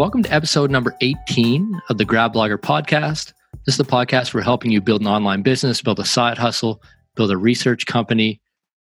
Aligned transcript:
Welcome 0.00 0.22
to 0.22 0.32
episode 0.32 0.70
number 0.70 0.96
18 1.02 1.78
of 1.90 1.98
the 1.98 2.06
Grad 2.06 2.32
Blogger 2.32 2.56
podcast. 2.56 3.34
This 3.66 3.74
is 3.74 3.76
the 3.76 3.84
podcast 3.84 4.30
for 4.30 4.40
helping 4.40 4.70
you 4.70 4.80
build 4.80 5.02
an 5.02 5.06
online 5.06 5.42
business, 5.42 5.82
build 5.82 6.00
a 6.00 6.06
side 6.06 6.38
hustle, 6.38 6.82
build 7.16 7.30
a 7.30 7.36
research 7.36 7.84
company, 7.84 8.40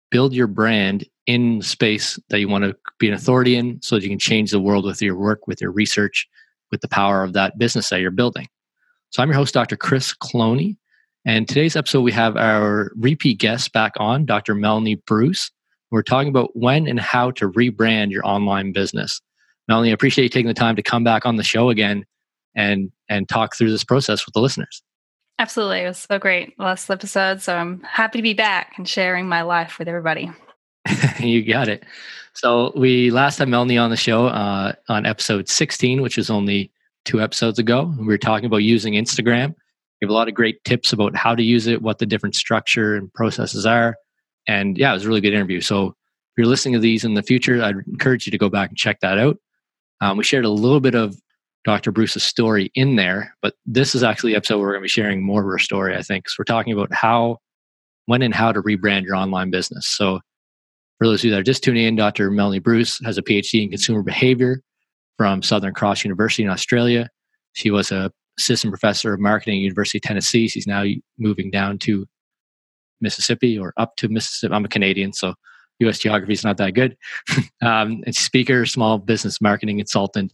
build 0.10 0.34
your 0.34 0.48
brand 0.48 1.06
in 1.28 1.62
space 1.62 2.20
that 2.32 2.40
you 2.40 2.50
want 2.50 2.64
to 2.64 2.76
be 2.98 3.10
an 3.10 3.14
authority 3.14 3.56
in 3.56 3.80
so 3.84 3.94
that 3.94 4.02
you 4.02 4.10
can 4.10 4.18
change 4.18 4.50
the 4.50 4.60
world 4.60 4.86
with 4.86 5.04
your 5.04 5.16
work, 5.16 5.46
with 5.46 5.62
your 5.62 5.70
research, 5.70 6.28
with 6.72 6.82
the 6.82 6.88
power 6.88 7.24
of 7.24 7.34
that 7.34 7.60
business 7.60 7.90
that 7.90 8.02
you're 8.02 8.10
building. 8.10 8.48
So 9.12 9.22
I'm 9.22 9.30
your 9.30 9.38
host, 9.38 9.54
Dr. 9.54 9.78
Chris 9.78 10.16
Cloney. 10.16 10.78
And 11.28 11.48
today's 11.48 11.76
episode, 11.76 12.02
we 12.02 12.12
have 12.14 12.38
our 12.38 12.92
repeat 12.96 13.38
guest 13.38 13.72
back 13.72 13.94
on, 13.98 14.26
Dr. 14.26 14.56
Melanie 14.56 15.00
Bruce. 15.06 15.52
We're 15.92 16.02
talking 16.02 16.30
about 16.30 16.58
when 16.58 16.88
and 16.88 17.00
how 17.00 17.30
to 17.30 17.52
rebrand 17.52 18.10
your 18.10 18.26
online 18.26 18.72
business. 18.72 19.22
Melanie, 19.68 19.92
I 19.92 19.94
appreciate 19.94 20.24
you 20.24 20.30
taking 20.30 20.48
the 20.48 20.54
time 20.54 20.76
to 20.76 20.84
come 20.84 21.04
back 21.04 21.26
on 21.26 21.36
the 21.38 21.44
show 21.44 21.70
again 21.70 22.06
and 22.56 22.92
and 23.10 23.28
talk 23.28 23.56
through 23.56 23.72
this 23.72 23.84
process 23.84 24.26
with 24.26 24.34
the 24.34 24.42
listeners. 24.42 24.84
Absolutely. 25.40 25.82
It 25.82 25.88
was 25.88 25.98
so 25.98 26.20
great 26.20 26.58
last 26.60 26.90
episode. 26.90 27.42
So 27.42 27.56
I'm 27.56 27.82
happy 27.82 28.20
to 28.20 28.24
be 28.24 28.34
back 28.34 28.74
and 28.78 28.88
sharing 28.88 29.28
my 29.28 29.42
life 29.42 29.80
with 29.80 29.88
everybody. 29.88 30.32
you 31.20 31.44
got 31.44 31.68
it. 31.68 31.84
So 32.34 32.72
we 32.76 33.10
last 33.12 33.40
had 33.40 33.48
Melanie 33.48 33.78
on 33.78 33.90
the 33.90 33.98
show 33.98 34.28
uh, 34.28 34.74
on 34.90 35.06
episode 35.06 35.48
16, 35.48 36.02
which 36.02 36.18
is 36.18 36.30
only 36.30 36.72
two 37.06 37.22
episodes 37.22 37.60
ago. 37.60 37.94
We 37.98 38.06
were 38.06 38.18
talking 38.18 38.46
about 38.46 38.58
using 38.58 38.94
Instagram. 38.94 39.50
We 39.50 40.06
have 40.06 40.10
a 40.10 40.14
lot 40.14 40.28
of 40.28 40.34
great 40.34 40.64
tips 40.64 40.94
about 40.94 41.16
how 41.16 41.36
to 41.36 41.44
use 41.44 41.68
it, 41.68 41.82
what 41.82 42.00
the 42.00 42.06
different 42.06 42.36
structure 42.36 42.96
and 42.96 43.14
processes 43.14 43.66
are. 43.66 43.96
And 44.48 44.78
yeah, 44.78 44.92
it 44.92 44.96
was 44.96 45.06
a 45.06 45.08
really 45.08 45.22
good 45.22 45.34
interview. 45.34 45.62
So 45.62 45.88
if 45.88 46.38
you're 46.38 46.48
listening 46.48 46.74
to 46.74 46.80
these 46.80 47.06
in 47.06 47.14
the 47.14 47.24
future, 47.24 47.62
I'd 47.62 47.76
encourage 47.88 48.26
you 48.28 48.32
to 48.32 48.38
go 48.38 48.50
back 48.50 48.70
and 48.70 48.78
check 48.78 49.00
that 49.02 49.18
out. 49.18 49.38
Um, 50.02 50.18
we 50.18 50.24
shared 50.24 50.46
a 50.46 50.50
little 50.50 50.80
bit 50.80 50.96
of 50.96 51.16
Dr. 51.66 51.92
Bruce's 51.92 52.24
story 52.24 52.72
in 52.76 52.96
there, 52.96 53.36
but 53.42 53.56
this 53.66 53.96
is 53.96 54.04
actually 54.04 54.34
the 54.34 54.38
episode 54.38 54.58
where 54.58 54.68
we're 54.68 54.74
going 54.74 54.82
to 54.82 54.86
be 54.86 54.90
sharing 54.90 55.24
more 55.24 55.42
of 55.42 55.48
her 55.48 55.60
story, 55.60 55.96
I 55.96 56.02
think. 56.02 56.28
So 56.28 56.36
we're 56.40 56.46
talking 56.46 56.74
about 56.74 56.94
how, 56.94 57.38
when 58.06 58.22
and 58.22 58.34
how 58.34 58.52
to 58.52 58.62
rebrand 58.62 59.04
your 59.04 59.16
online 59.16 59.50
business. 59.50 59.88
So 59.88 60.20
for 60.98 61.08
those 61.08 61.22
of 61.22 61.26
you 61.26 61.32
that 61.32 61.40
are 61.40 61.44
just 61.44 61.64
tuning 61.64 61.86
in, 61.86 61.96
Dr. 61.96 62.30
Melanie 62.32 62.60
Bruce 62.60 63.00
has 63.06 63.18
a 63.18 63.22
PhD 63.22 63.64
in 63.64 63.70
consumer 63.70 64.04
behavior 64.04 64.62
from 65.18 65.42
Southern 65.42 65.74
Cross 65.74 66.04
University 66.04 66.44
in 66.44 66.50
Australia. 66.50 67.10
She 67.54 67.72
was 67.72 67.92
a 67.92 68.12
assistant 68.38 68.72
professor 68.72 69.14
of 69.14 69.20
marketing 69.20 69.60
at 69.60 69.62
University 69.62 70.00
of 70.00 70.02
Tennessee. 70.02 70.48
She's 70.48 70.68
now 70.68 70.84
moving 71.18 71.52
down 71.52 71.78
to 71.80 72.06
Mississippi 73.00 73.58
or 73.58 73.74
up 73.78 73.96
to 73.98 74.10
Mississippi. 74.10 74.54
I'm 74.54 74.66
a 74.66 74.70
Canadian, 74.70 75.14
so 75.14 75.36
U.S. 75.80 76.00
geography 76.00 76.34
is 76.34 76.44
not 76.44 76.58
that 76.58 76.74
good. 76.74 76.98
um, 77.62 78.04
and 78.06 78.16
speaker, 78.16 78.66
small 78.66 78.98
business 78.98 79.42
marketing 79.42 79.78
consultant, 79.78 80.34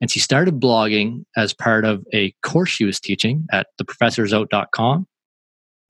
and 0.00 0.10
she 0.10 0.18
started 0.18 0.60
blogging 0.60 1.24
as 1.36 1.52
part 1.52 1.84
of 1.84 2.04
a 2.12 2.32
course 2.42 2.70
she 2.70 2.84
was 2.84 2.98
teaching 2.98 3.46
at 3.52 3.66
theprofessorsout.com. 3.80 5.06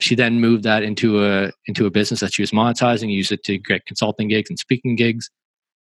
She 0.01 0.15
then 0.15 0.41
moved 0.41 0.65
that 0.65 0.83
into 0.83 1.25
a 1.25 1.53
into 1.67 1.87
a 1.87 1.91
business 1.91 2.21
that 2.21 2.33
she 2.33 2.43
was 2.43 2.51
monetizing, 2.51 3.13
used 3.13 3.33
it 3.33 3.45
to 3.45 3.59
get 3.59 3.87
consulting 3.87 4.29
gigs 4.29 4.51
and 4.51 4.59
speaking 4.59 4.97
gigs. 4.97 5.31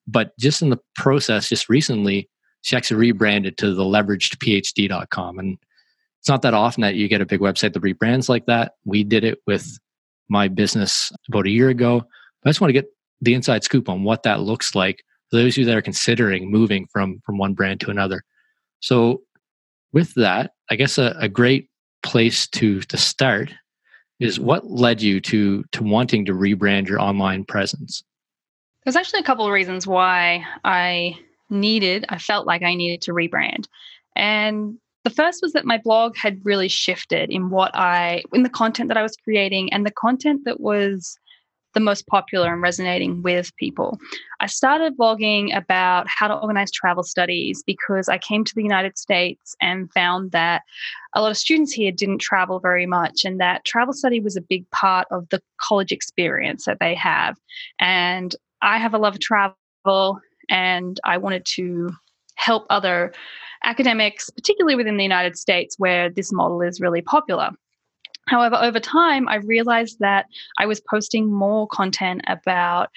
But 0.08 0.38
just 0.40 0.62
in 0.62 0.70
the 0.70 0.80
process, 0.96 1.50
just 1.50 1.70
recently, 1.70 2.30
she 2.62 2.76
actually 2.76 2.98
rebranded 2.98 3.58
to 3.58 3.74
the 3.74 3.84
leveragedphd.com. 3.84 5.40
And 5.40 5.58
it's 6.20 6.30
not 6.30 6.42
that 6.44 6.54
often 6.54 6.82
that 6.82 6.96
you 6.96 7.08
get 7.08 7.22
a 7.22 7.26
big 7.26 7.40
website 7.40 7.74
that 7.74 7.82
rebrands 7.82 8.30
like 8.30 8.46
that. 8.46 8.74
We 8.86 9.04
did 9.04 9.24
it 9.24 9.40
with 9.48 9.78
my 10.30 10.48
business 10.48 11.12
about 11.28 11.48
a 11.48 11.52
year 11.52 11.70
ago. 11.70 12.06
I 12.46 12.50
just 12.50 12.62
want 12.62 12.70
to 12.70 12.74
get 12.74 12.90
the 13.22 13.34
inside 13.34 13.64
scoop 13.64 13.90
on 13.90 14.04
what 14.04 14.24
that 14.24 14.42
looks 14.42 14.76
like 14.76 15.04
for 15.30 15.38
those 15.38 15.54
of 15.54 15.60
you 15.60 15.66
that 15.66 15.78
are 15.78 15.82
considering 15.82 16.52
moving 16.52 16.88
from 16.92 17.22
from 17.26 17.38
one 17.38 17.54
brand 17.54 17.80
to 17.82 17.92
another. 17.92 18.24
So 18.80 19.22
with 19.92 20.14
that, 20.16 20.52
I 20.70 20.76
guess 20.76 20.98
a, 20.98 21.16
a 21.20 21.30
great 21.30 21.70
place 22.04 22.48
to 22.50 22.82
to 22.82 22.98
start 22.98 23.54
is 24.20 24.40
what 24.40 24.70
led 24.70 25.02
you 25.02 25.20
to 25.22 25.64
to 25.72 25.84
wanting 25.84 26.26
to 26.26 26.34
rebrand 26.34 26.88
your 26.88 27.00
online 27.00 27.46
presence. 27.46 28.04
There's 28.84 28.96
actually 28.96 29.22
a 29.22 29.24
couple 29.24 29.46
of 29.46 29.54
reasons 29.54 29.88
why 29.88 30.46
I 30.66 31.18
needed, 31.50 32.06
I 32.10 32.18
felt 32.18 32.46
like 32.46 32.64
I 32.64 32.76
needed 32.76 33.02
to 33.04 33.14
rebrand. 33.14 33.68
And 34.16 34.78
the 35.04 35.10
first 35.10 35.40
was 35.42 35.54
that 35.54 35.66
my 35.66 35.78
blog 35.78 36.16
had 36.18 36.40
really 36.44 36.68
shifted 36.68 37.30
in 37.30 37.50
what 37.50 37.76
I, 37.76 38.24
in 38.34 38.44
the 38.44 38.50
content 38.50 38.88
that 38.90 38.98
I 38.98 39.04
was 39.04 39.16
creating 39.24 39.72
and 39.72 39.86
the 39.86 39.92
content 39.92 40.42
that 40.46 40.60
was 40.60 41.18
the 41.74 41.80
most 41.80 42.08
popular 42.08 42.54
and 42.54 42.62
resonating 42.62 43.22
with 43.22 43.56
people. 43.58 44.00
I 44.40 44.48
started 44.48 44.98
blogging 44.98 45.56
about 45.56 46.08
how 46.08 46.28
to 46.28 46.36
organize 46.36 46.72
travel 46.72 47.04
studies 47.04 47.64
because 47.66 48.10
I 48.10 48.18
came 48.18 48.44
to 48.44 48.56
the 48.56 48.64
United 48.64 48.98
States 48.98 49.56
and 49.62 49.92
found 49.94 50.32
that 50.32 50.64
a 51.14 51.22
lot 51.22 51.32
of 51.32 51.38
students 51.38 51.74
here 51.74 51.92
didn't 51.92 52.20
travel 52.20 52.60
very 52.60 52.86
much 52.86 53.26
and 53.26 53.40
that 53.40 53.66
travel 53.66 53.94
study 53.94 54.20
was 54.20 54.36
a 54.36 54.42
big 54.42 54.70
part 54.72 55.08
of 55.12 55.28
the 55.30 55.42
college 55.60 55.92
experience 55.92 56.66
that 56.66 56.80
they 56.80 56.96
have. 56.96 57.38
And 57.80 58.36
I 58.62 58.78
have 58.78 58.94
a 58.94 58.98
love 58.98 59.16
of 59.16 59.20
travel 59.20 60.20
and 60.50 61.00
I 61.04 61.18
wanted 61.18 61.46
to 61.56 61.92
help 62.36 62.66
other 62.70 63.14
academics, 63.64 64.30
particularly 64.30 64.76
within 64.76 64.98
the 64.98 65.04
United 65.04 65.38
States 65.38 65.76
where 65.78 66.10
this 66.10 66.32
model 66.32 66.62
is 66.62 66.82
really 66.82 67.02
popular. 67.02 67.52
However, 68.28 68.56
over 68.56 68.80
time, 68.80 69.28
I 69.28 69.36
realized 69.36 70.00
that 70.00 70.28
I 70.58 70.66
was 70.66 70.82
posting 70.90 71.32
more 71.32 71.68
content 71.68 72.22
about 72.28 72.90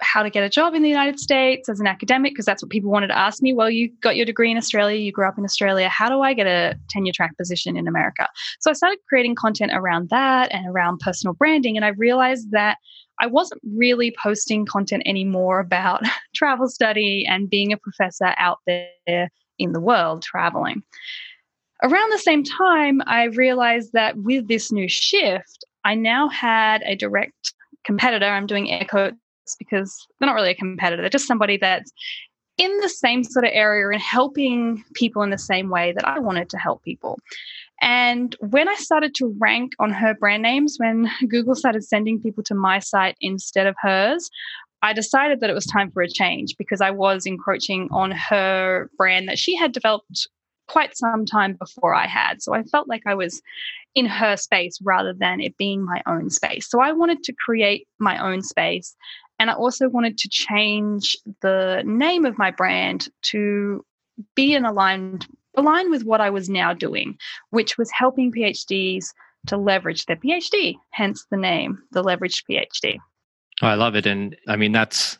how 0.00 0.22
to 0.22 0.30
get 0.30 0.44
a 0.44 0.50
job 0.50 0.74
in 0.74 0.82
the 0.82 0.88
United 0.88 1.18
States 1.18 1.68
as 1.68 1.80
an 1.80 1.86
academic, 1.86 2.32
because 2.32 2.44
that's 2.44 2.62
what 2.62 2.70
people 2.70 2.90
wanted 2.90 3.08
to 3.08 3.18
ask 3.18 3.42
me. 3.42 3.52
Well, 3.52 3.70
you 3.70 3.90
got 4.02 4.16
your 4.16 4.26
degree 4.26 4.50
in 4.50 4.56
Australia, 4.56 4.98
you 4.98 5.12
grew 5.12 5.26
up 5.26 5.38
in 5.38 5.44
Australia. 5.44 5.88
How 5.88 6.08
do 6.08 6.20
I 6.20 6.34
get 6.34 6.46
a 6.46 6.78
tenure 6.90 7.12
track 7.12 7.36
position 7.36 7.76
in 7.76 7.88
America? 7.88 8.28
So 8.60 8.70
I 8.70 8.74
started 8.74 8.98
creating 9.08 9.36
content 9.36 9.72
around 9.74 10.10
that 10.10 10.52
and 10.52 10.66
around 10.68 10.98
personal 10.98 11.34
branding. 11.34 11.76
And 11.76 11.84
I 11.84 11.88
realized 11.88 12.50
that 12.50 12.78
I 13.20 13.26
wasn't 13.26 13.62
really 13.64 14.14
posting 14.22 14.66
content 14.66 15.02
anymore 15.06 15.60
about 15.60 16.02
travel 16.34 16.68
study 16.68 17.24
and 17.26 17.48
being 17.48 17.72
a 17.72 17.78
professor 17.78 18.34
out 18.36 18.58
there 18.66 19.30
in 19.58 19.72
the 19.72 19.80
world 19.80 20.22
traveling. 20.22 20.82
Around 21.82 22.10
the 22.10 22.18
same 22.18 22.42
time, 22.42 23.02
I 23.06 23.24
realized 23.24 23.92
that 23.92 24.16
with 24.16 24.48
this 24.48 24.72
new 24.72 24.88
shift, 24.88 25.64
I 25.84 25.94
now 25.94 26.28
had 26.28 26.82
a 26.84 26.96
direct 26.96 27.52
competitor. 27.84 28.26
I'm 28.26 28.46
doing 28.46 28.70
air 28.70 28.86
quotes 28.88 29.16
because 29.58 30.06
they're 30.18 30.26
not 30.26 30.34
really 30.34 30.50
a 30.50 30.54
competitor, 30.54 31.02
they're 31.02 31.10
just 31.10 31.28
somebody 31.28 31.56
that's 31.56 31.92
in 32.58 32.78
the 32.78 32.88
same 32.88 33.22
sort 33.22 33.44
of 33.44 33.50
area 33.52 33.88
and 33.88 34.00
helping 34.00 34.82
people 34.94 35.22
in 35.22 35.30
the 35.30 35.38
same 35.38 35.68
way 35.68 35.92
that 35.92 36.08
I 36.08 36.18
wanted 36.18 36.48
to 36.50 36.58
help 36.58 36.82
people. 36.82 37.18
And 37.82 38.34
when 38.40 38.68
I 38.68 38.74
started 38.76 39.14
to 39.16 39.34
rank 39.38 39.72
on 39.78 39.90
her 39.90 40.14
brand 40.14 40.42
names, 40.42 40.76
when 40.78 41.10
Google 41.28 41.54
started 41.54 41.84
sending 41.84 42.20
people 42.20 42.42
to 42.44 42.54
my 42.54 42.78
site 42.78 43.16
instead 43.20 43.66
of 43.66 43.76
hers, 43.82 44.30
I 44.82 44.92
decided 44.92 45.40
that 45.40 45.50
it 45.50 45.54
was 45.54 45.66
time 45.66 45.90
for 45.90 46.02
a 46.02 46.08
change 46.08 46.54
because 46.58 46.80
I 46.80 46.90
was 46.90 47.26
encroaching 47.26 47.88
on 47.90 48.10
her 48.12 48.90
brand 48.96 49.28
that 49.28 49.38
she 49.38 49.56
had 49.56 49.72
developed 49.72 50.28
quite 50.68 50.96
some 50.96 51.24
time 51.24 51.54
before 51.54 51.94
I 51.94 52.06
had. 52.06 52.42
So 52.42 52.54
I 52.54 52.62
felt 52.64 52.88
like 52.88 53.02
I 53.06 53.14
was 53.14 53.42
in 53.94 54.06
her 54.06 54.36
space 54.36 54.78
rather 54.82 55.12
than 55.12 55.40
it 55.40 55.56
being 55.56 55.84
my 55.84 56.02
own 56.06 56.30
space. 56.30 56.68
So 56.68 56.80
I 56.80 56.92
wanted 56.92 57.22
to 57.24 57.34
create 57.44 57.86
my 57.98 58.18
own 58.18 58.42
space. 58.42 58.94
And 59.38 59.50
I 59.50 59.54
also 59.54 59.88
wanted 59.88 60.18
to 60.18 60.28
change 60.28 61.16
the 61.40 61.82
name 61.84 62.24
of 62.24 62.38
my 62.38 62.50
brand 62.50 63.08
to 63.22 63.84
be 64.34 64.54
in 64.54 64.64
aligned 64.64 65.26
align 65.56 65.90
with 65.90 66.04
what 66.04 66.20
I 66.20 66.28
was 66.28 66.50
now 66.50 66.74
doing, 66.74 67.16
which 67.50 67.78
was 67.78 67.90
helping 67.90 68.30
PhDs 68.30 69.06
to 69.46 69.56
leverage 69.56 70.04
their 70.06 70.16
PhD, 70.16 70.74
hence 70.90 71.24
the 71.30 71.36
name, 71.36 71.78
the 71.92 72.02
leveraged 72.02 72.42
PhD. 72.50 72.98
Oh, 73.62 73.68
I 73.68 73.74
love 73.74 73.96
it. 73.96 74.06
And 74.06 74.36
I 74.48 74.56
mean, 74.56 74.72
that's 74.72 75.18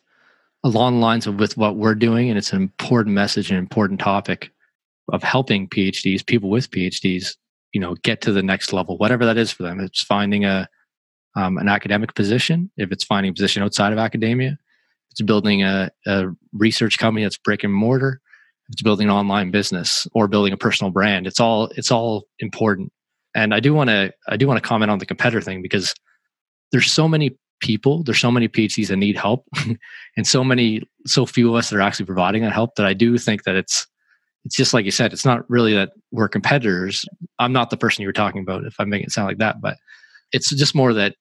along 0.63 1.01
lines 1.01 1.27
of 1.27 1.39
with 1.39 1.57
what 1.57 1.77
we're 1.77 1.95
doing. 1.95 2.29
And 2.29 2.37
it's 2.37 2.53
an 2.53 2.61
important 2.61 3.15
message, 3.15 3.51
an 3.51 3.57
important 3.57 4.01
topic 4.01 4.51
of 5.13 5.23
helping 5.23 5.69
PhDs, 5.69 6.27
people 6.27 6.51
with 6.51 6.71
PhDs, 6.71 7.37
you 7.73 7.81
know, 7.81 7.95
get 8.03 8.21
to 8.23 8.33
the 8.33 8.43
next 8.43 8.73
level, 8.73 8.99
whatever 8.99 9.25
that 9.25 9.37
is 9.37 9.53
for 9.53 9.63
them. 9.63 9.81
It's 9.81 10.03
finding 10.03 10.45
a 10.45 10.69
um, 11.37 11.59
an 11.59 11.69
academic 11.69 12.15
position, 12.15 12.71
if 12.79 12.91
it's 12.91 13.05
finding 13.05 13.31
a 13.31 13.35
position 13.35 13.63
outside 13.63 13.93
of 13.93 13.99
academia, 13.99 14.57
it's 15.11 15.21
building 15.21 15.63
a, 15.63 15.91
a 16.07 16.29
research 16.55 16.99
company 16.99 17.25
that's 17.25 17.37
brick 17.37 17.63
and 17.63 17.75
mortar, 17.75 18.23
it's 18.71 18.83
building 18.83 19.09
an 19.09 19.15
online 19.15 19.51
business 19.51 20.07
or 20.15 20.29
building 20.29 20.53
a 20.53 20.57
personal 20.57 20.91
brand. 20.91 21.27
It's 21.27 21.39
all 21.39 21.67
it's 21.77 21.91
all 21.91 22.25
important. 22.39 22.93
And 23.35 23.55
I 23.55 23.61
do 23.61 23.75
want 23.75 23.91
to 23.91 24.13
I 24.29 24.37
do 24.37 24.47
want 24.47 24.63
to 24.63 24.67
comment 24.67 24.91
on 24.91 24.99
the 24.99 25.07
competitor 25.07 25.41
thing 25.41 25.63
because 25.63 25.95
there's 26.73 26.91
so 26.91 27.07
many 27.07 27.37
people, 27.61 28.03
there's 28.03 28.21
so 28.21 28.31
many 28.31 28.49
PhDs 28.49 28.89
that 28.89 28.97
need 28.97 29.17
help, 29.17 29.47
and 30.17 30.27
so 30.27 30.43
many 30.43 30.83
so 31.07 31.27
few 31.27 31.51
of 31.51 31.55
us 31.55 31.71
that 31.71 31.77
are 31.77 31.83
actually 31.83 32.07
providing 32.07 32.43
that 32.43 32.53
help 32.53 32.75
that 32.77 32.87
I 32.87 32.95
do 32.95 33.19
think 33.19 33.45
that 33.45 33.55
it's 33.55 33.87
it's 34.47 34.57
just 34.57 34.73
like 34.73 34.85
you 34.85 34.93
said, 34.93 35.13
it's 35.13 35.25
not 35.25 35.49
really 35.51 35.75
that 35.75 35.91
we're 36.13 36.29
competitors. 36.29 37.05
I'm 37.41 37.53
not 37.53 37.71
the 37.71 37.77
person 37.77 38.03
you 38.03 38.09
were 38.09 38.13
talking 38.13 38.43
about, 38.43 38.65
if 38.65 38.79
I'm 38.79 38.89
making 38.89 39.07
it 39.07 39.13
sound 39.13 39.27
like 39.27 39.39
that, 39.39 39.61
but 39.61 39.77
it's 40.33 40.51
just 40.51 40.75
more 40.75 40.95
that 40.95 41.17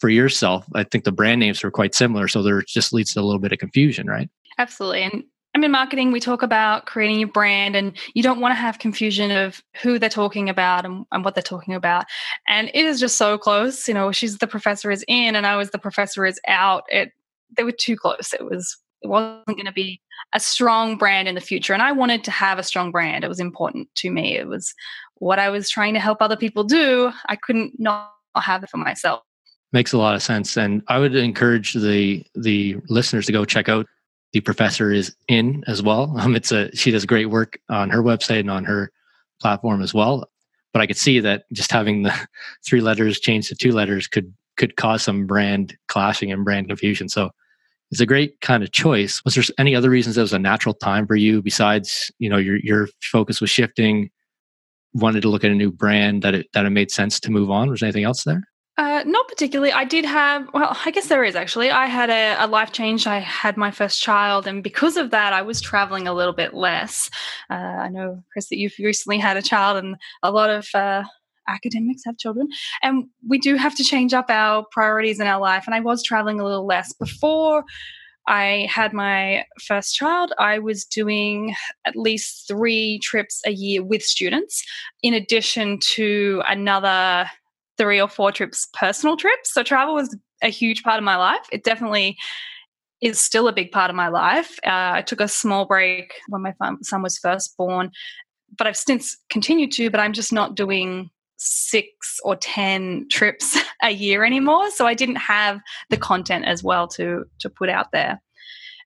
for 0.00 0.08
yourself, 0.08 0.64
I 0.74 0.84
think 0.84 1.04
the 1.04 1.12
brand 1.12 1.40
names 1.40 1.62
are 1.62 1.70
quite 1.70 1.94
similar. 1.94 2.26
So 2.26 2.42
there 2.42 2.62
just 2.62 2.94
leads 2.94 3.12
to 3.12 3.20
a 3.20 3.22
little 3.22 3.38
bit 3.38 3.52
of 3.52 3.58
confusion, 3.58 4.06
right? 4.06 4.30
Absolutely. 4.56 5.02
And 5.02 5.24
I'm 5.54 5.62
in 5.62 5.70
marketing. 5.70 6.10
We 6.10 6.20
talk 6.20 6.42
about 6.42 6.86
creating 6.86 7.18
your 7.18 7.28
brand, 7.28 7.76
and 7.76 7.96
you 8.14 8.22
don't 8.22 8.40
want 8.40 8.52
to 8.52 8.56
have 8.56 8.78
confusion 8.78 9.30
of 9.30 9.62
who 9.82 9.98
they're 9.98 10.08
talking 10.08 10.48
about 10.48 10.86
and, 10.86 11.04
and, 11.12 11.24
what 11.24 11.34
they're 11.34 11.42
talking 11.42 11.74
about. 11.74 12.04
And 12.46 12.68
it 12.68 12.84
is 12.86 13.00
just 13.00 13.16
so 13.16 13.36
close. 13.36 13.88
You 13.88 13.94
know, 13.94 14.12
she's 14.12 14.38
the 14.38 14.46
professor 14.46 14.90
is 14.90 15.04
in, 15.08 15.36
and 15.36 15.46
I 15.46 15.56
was 15.56 15.70
the 15.70 15.78
professor 15.78 16.24
is 16.24 16.40
out. 16.46 16.84
It 16.88 17.12
they 17.56 17.64
were 17.64 17.72
too 17.72 17.96
close. 17.96 18.32
It 18.32 18.44
was 18.44 18.76
it 19.02 19.08
wasn't 19.08 19.46
going 19.46 19.66
to 19.66 19.72
be 19.72 20.00
a 20.34 20.40
strong 20.40 20.96
brand 20.96 21.28
in 21.28 21.34
the 21.34 21.40
future, 21.40 21.72
and 21.72 21.82
I 21.82 21.92
wanted 21.92 22.24
to 22.24 22.30
have 22.30 22.58
a 22.58 22.62
strong 22.62 22.90
brand. 22.90 23.24
It 23.24 23.28
was 23.28 23.40
important 23.40 23.88
to 23.96 24.10
me. 24.10 24.36
It 24.36 24.48
was 24.48 24.74
what 25.16 25.38
I 25.38 25.50
was 25.50 25.70
trying 25.70 25.94
to 25.94 26.00
help 26.00 26.20
other 26.20 26.36
people 26.36 26.64
do. 26.64 27.12
I 27.28 27.36
couldn't 27.36 27.78
not 27.78 28.12
have 28.36 28.62
it 28.62 28.70
for 28.70 28.76
myself. 28.76 29.22
Makes 29.72 29.92
a 29.92 29.98
lot 29.98 30.14
of 30.14 30.22
sense, 30.22 30.56
and 30.56 30.82
I 30.88 30.98
would 30.98 31.14
encourage 31.14 31.74
the 31.74 32.24
the 32.34 32.76
listeners 32.88 33.26
to 33.26 33.32
go 33.32 33.44
check 33.44 33.68
out 33.68 33.86
the 34.32 34.40
professor 34.40 34.92
is 34.92 35.14
in 35.28 35.64
as 35.66 35.82
well. 35.82 36.14
Um, 36.18 36.36
it's 36.36 36.52
a 36.52 36.74
she 36.74 36.90
does 36.90 37.06
great 37.06 37.30
work 37.30 37.58
on 37.68 37.90
her 37.90 38.02
website 38.02 38.40
and 38.40 38.50
on 38.50 38.64
her 38.64 38.90
platform 39.40 39.82
as 39.82 39.94
well. 39.94 40.28
But 40.72 40.82
I 40.82 40.86
could 40.86 40.98
see 40.98 41.20
that 41.20 41.44
just 41.52 41.72
having 41.72 42.02
the 42.02 42.14
three 42.66 42.80
letters 42.80 43.20
changed 43.20 43.48
to 43.48 43.54
two 43.54 43.72
letters 43.72 44.06
could 44.06 44.32
could 44.56 44.76
cause 44.76 45.02
some 45.02 45.26
brand 45.26 45.76
clashing 45.86 46.32
and 46.32 46.44
brand 46.44 46.68
confusion. 46.68 47.08
So 47.08 47.30
it's 47.90 48.00
a 48.00 48.06
great 48.06 48.40
kind 48.40 48.62
of 48.62 48.72
choice. 48.72 49.22
Was 49.24 49.34
there 49.34 49.44
any 49.58 49.74
other 49.74 49.90
reasons 49.90 50.16
that 50.16 50.22
was 50.22 50.32
a 50.32 50.38
natural 50.38 50.74
time 50.74 51.06
for 51.06 51.16
you 51.16 51.42
besides 51.42 52.10
you 52.18 52.28
know 52.28 52.36
your 52.36 52.56
your 52.56 52.88
focus 53.02 53.40
was 53.40 53.50
shifting, 53.50 54.10
wanted 54.94 55.22
to 55.22 55.28
look 55.28 55.44
at 55.44 55.50
a 55.50 55.54
new 55.54 55.70
brand 55.70 56.22
that 56.22 56.34
it 56.34 56.46
that 56.52 56.66
it 56.66 56.70
made 56.70 56.90
sense 56.90 57.20
to 57.20 57.30
move 57.30 57.50
on? 57.50 57.70
Was 57.70 57.82
anything 57.82 58.04
else 58.04 58.24
there? 58.24 58.42
Uh, 58.78 59.02
not 59.04 59.26
particularly. 59.26 59.72
I 59.72 59.82
did 59.82 60.04
have, 60.04 60.48
well, 60.54 60.76
I 60.84 60.92
guess 60.92 61.08
there 61.08 61.24
is 61.24 61.34
actually. 61.34 61.68
I 61.68 61.86
had 61.86 62.10
a, 62.10 62.44
a, 62.44 62.46
life 62.46 62.70
change. 62.70 63.08
I 63.08 63.18
had 63.18 63.56
my 63.56 63.72
first 63.72 64.00
child, 64.00 64.46
and 64.46 64.62
because 64.62 64.96
of 64.96 65.10
that, 65.10 65.32
I 65.32 65.42
was 65.42 65.60
traveling 65.60 66.06
a 66.06 66.14
little 66.14 66.32
bit 66.32 66.54
less. 66.54 67.10
Uh, 67.50 67.54
I 67.54 67.88
know, 67.88 68.22
Chris, 68.32 68.48
that 68.50 68.56
you've 68.56 68.76
recently 68.78 69.18
had 69.18 69.36
a 69.36 69.42
child, 69.42 69.78
and 69.78 69.96
a 70.22 70.30
lot 70.30 70.48
of 70.48 70.68
uh, 70.74 71.02
academics 71.48 72.02
have 72.04 72.18
children. 72.18 72.48
And 72.82 73.06
we 73.26 73.38
do 73.38 73.56
have 73.56 73.74
to 73.76 73.84
change 73.84 74.14
up 74.14 74.26
our 74.28 74.64
priorities 74.70 75.20
in 75.20 75.26
our 75.26 75.40
life. 75.40 75.64
And 75.66 75.74
I 75.74 75.80
was 75.80 76.02
traveling 76.02 76.40
a 76.40 76.44
little 76.44 76.66
less. 76.66 76.92
Before 76.92 77.64
I 78.28 78.68
had 78.70 78.92
my 78.92 79.44
first 79.66 79.94
child, 79.94 80.32
I 80.38 80.58
was 80.58 80.84
doing 80.84 81.54
at 81.86 81.96
least 81.96 82.46
three 82.46 82.98
trips 83.02 83.40
a 83.46 83.50
year 83.50 83.82
with 83.82 84.02
students, 84.02 84.62
in 85.02 85.14
addition 85.14 85.78
to 85.94 86.42
another 86.46 87.30
three 87.78 88.00
or 88.00 88.08
four 88.08 88.30
trips, 88.30 88.68
personal 88.74 89.16
trips. 89.16 89.54
So 89.54 89.62
travel 89.62 89.94
was 89.94 90.14
a 90.42 90.48
huge 90.48 90.82
part 90.82 90.98
of 90.98 91.04
my 91.04 91.16
life. 91.16 91.46
It 91.50 91.64
definitely 91.64 92.16
is 93.00 93.18
still 93.18 93.48
a 93.48 93.52
big 93.52 93.70
part 93.70 93.90
of 93.90 93.96
my 93.96 94.08
life. 94.08 94.58
Uh, 94.66 94.90
I 94.94 95.02
took 95.02 95.20
a 95.20 95.28
small 95.28 95.64
break 95.64 96.12
when 96.28 96.42
my 96.42 96.52
son 96.82 97.02
was 97.02 97.16
first 97.16 97.56
born, 97.56 97.90
but 98.56 98.66
I've 98.66 98.76
since 98.76 99.16
continued 99.30 99.72
to, 99.72 99.88
but 99.88 100.00
I'm 100.00 100.12
just 100.12 100.32
not 100.32 100.54
doing 100.54 101.08
six 101.38 102.18
or 102.24 102.36
10 102.36 103.06
trips 103.10 103.56
a 103.82 103.90
year 103.90 104.24
anymore. 104.24 104.70
So 104.70 104.86
I 104.86 104.94
didn't 104.94 105.16
have 105.16 105.60
the 105.90 105.96
content 105.96 106.44
as 106.44 106.62
well 106.62 106.86
to, 106.88 107.24
to 107.40 107.48
put 107.48 107.68
out 107.68 107.92
there. 107.92 108.20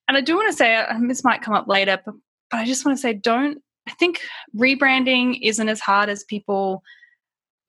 And 0.08 0.16
I 0.16 0.20
do 0.20 0.36
want 0.36 0.50
to 0.50 0.56
say, 0.56 0.76
uh, 0.76 0.98
this 1.08 1.24
might 1.24 1.42
come 1.42 1.54
up 1.54 1.68
later, 1.68 1.98
but, 2.04 2.14
but 2.50 2.58
I 2.58 2.66
just 2.66 2.84
want 2.84 2.96
to 2.96 3.00
say, 3.00 3.12
don't, 3.12 3.58
I 3.88 3.92
think 3.92 4.20
rebranding 4.56 5.38
isn't 5.42 5.68
as 5.68 5.80
hard 5.80 6.08
as 6.08 6.24
people 6.24 6.82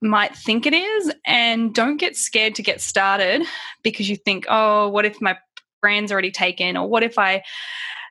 might 0.01 0.35
think 0.35 0.65
it 0.65 0.73
is. 0.73 1.13
And 1.25 1.73
don't 1.73 1.97
get 1.97 2.15
scared 2.15 2.55
to 2.55 2.63
get 2.63 2.81
started 2.81 3.43
because 3.83 4.09
you 4.09 4.17
think 4.17 4.45
oh 4.49 4.89
what 4.89 5.05
if 5.05 5.21
my 5.21 5.37
brand's 5.81 6.11
already 6.11 6.31
taken? 6.31 6.77
or 6.77 6.87
what 6.87 7.03
if 7.03 7.17
i 7.17 7.41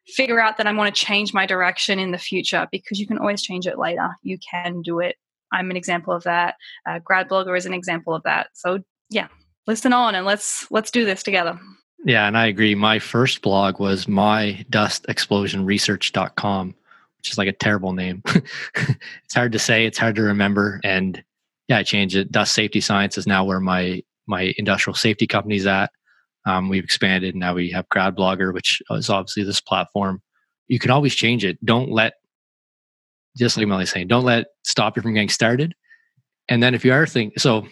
figure 0.09 0.41
out 0.41 0.57
that 0.57 0.67
i 0.67 0.73
want 0.73 0.93
to 0.93 1.05
change 1.05 1.33
my 1.33 1.47
direction 1.47 1.99
in 1.99 2.11
the 2.11 2.19
future? 2.19 2.67
because 2.73 2.99
you 2.99 3.07
can 3.07 3.19
always 3.19 3.43
change 3.43 3.67
it 3.67 3.79
later. 3.79 4.09
You 4.23 4.39
can 4.39 4.81
do 4.83 5.01
it 5.01 5.17
i'm 5.53 5.71
an 5.71 5.77
example 5.77 6.13
of 6.13 6.23
that 6.25 6.57
uh, 6.87 6.99
grad 6.99 7.29
blogger 7.29 7.57
is 7.57 7.67
an 7.67 7.75
example 7.75 8.15
of 8.15 8.23
that 8.25 8.49
so 8.55 8.79
yeah 9.11 9.29
listen 9.67 9.93
on 9.93 10.15
and 10.15 10.27
let's 10.27 10.71
let's 10.71 10.91
do 10.91 11.05
this 11.05 11.23
together 11.23 11.59
yeah 12.05 12.27
and 12.27 12.37
i 12.37 12.47
agree 12.47 12.75
my 12.75 12.99
first 12.99 13.43
blog 13.43 13.79
was 13.79 14.09
my 14.09 14.65
dust 14.71 15.07
explosion 15.09 15.65
research.com 15.65 16.75
which 17.19 17.31
is 17.31 17.39
like 17.39 17.49
a 17.49 17.53
terrible 17.53 17.93
name 17.93 18.23
it's 18.75 19.35
hard 19.35 19.53
to 19.53 19.59
say 19.59 19.87
it's 19.87 19.99
hard 19.99 20.17
to 20.17 20.23
remember 20.23 20.81
and 20.83 21.23
yeah, 21.73 21.79
I 21.79 21.83
changed 21.83 22.17
it. 22.17 22.31
Dust 22.31 22.53
Safety 22.53 22.83
Science 22.83 23.17
is 23.17 23.27
now 23.27 23.45
where 23.45 23.61
my 23.61 24.03
my 24.27 24.53
industrial 24.59 24.95
safety 24.95 25.27
company's 25.27 25.67
at. 25.67 25.91
Um, 26.45 26.69
we've 26.69 26.85
expanded. 26.85 27.35
Now 27.35 27.55
we 27.55 27.71
have 27.71 27.89
Grad 27.89 28.15
Blogger, 28.15 28.53
which 28.53 28.83
is 28.91 29.09
obviously 29.09 29.45
this 29.45 29.61
platform. 29.61 30.21
You 30.69 30.79
can 30.79 30.91
always 30.91 31.15
change 31.15 31.45
it. 31.47 31.65
Don't 31.65 31.91
let, 31.91 32.15
just 33.37 33.57
like 33.57 33.67
Melly's 33.67 33.91
saying, 33.91 34.09
don't 34.09 34.25
let 34.25 34.47
stop 34.65 34.97
you 34.97 35.03
from 35.03 35.15
getting 35.15 35.29
started. 35.29 35.75
And 36.49 36.63
then 36.63 36.75
if 36.75 36.85
you 36.85 36.93
are 36.93 37.07
thinking, 37.07 37.39
so 37.39 37.67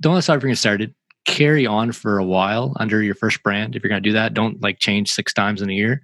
don't 0.00 0.14
let 0.14 0.24
stop 0.24 0.36
you 0.36 0.40
from 0.40 0.48
getting 0.48 0.56
started. 0.56 0.94
Carry 1.24 1.66
on 1.66 1.92
for 1.92 2.18
a 2.18 2.24
while 2.24 2.72
under 2.78 3.02
your 3.02 3.14
first 3.14 3.42
brand. 3.42 3.74
If 3.74 3.82
you're 3.82 3.88
going 3.88 4.02
to 4.02 4.08
do 4.08 4.12
that, 4.12 4.34
don't 4.34 4.62
like 4.62 4.78
change 4.78 5.10
six 5.10 5.32
times 5.32 5.62
in 5.62 5.70
a 5.70 5.74
year. 5.74 6.02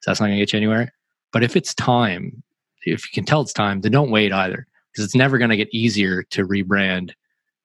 So 0.00 0.10
that's 0.10 0.20
not 0.20 0.26
going 0.26 0.38
to 0.38 0.42
get 0.42 0.52
you 0.52 0.58
anywhere. 0.58 0.92
But 1.32 1.44
if 1.44 1.56
it's 1.56 1.74
time, 1.74 2.42
if 2.82 3.04
you 3.04 3.14
can 3.14 3.24
tell 3.24 3.40
it's 3.40 3.52
time, 3.52 3.80
then 3.80 3.92
don't 3.92 4.10
wait 4.10 4.32
either 4.32 4.66
because 4.92 5.04
it's 5.04 5.14
never 5.14 5.38
going 5.38 5.50
to 5.50 5.56
get 5.56 5.72
easier 5.72 6.22
to 6.30 6.46
rebrand 6.46 7.12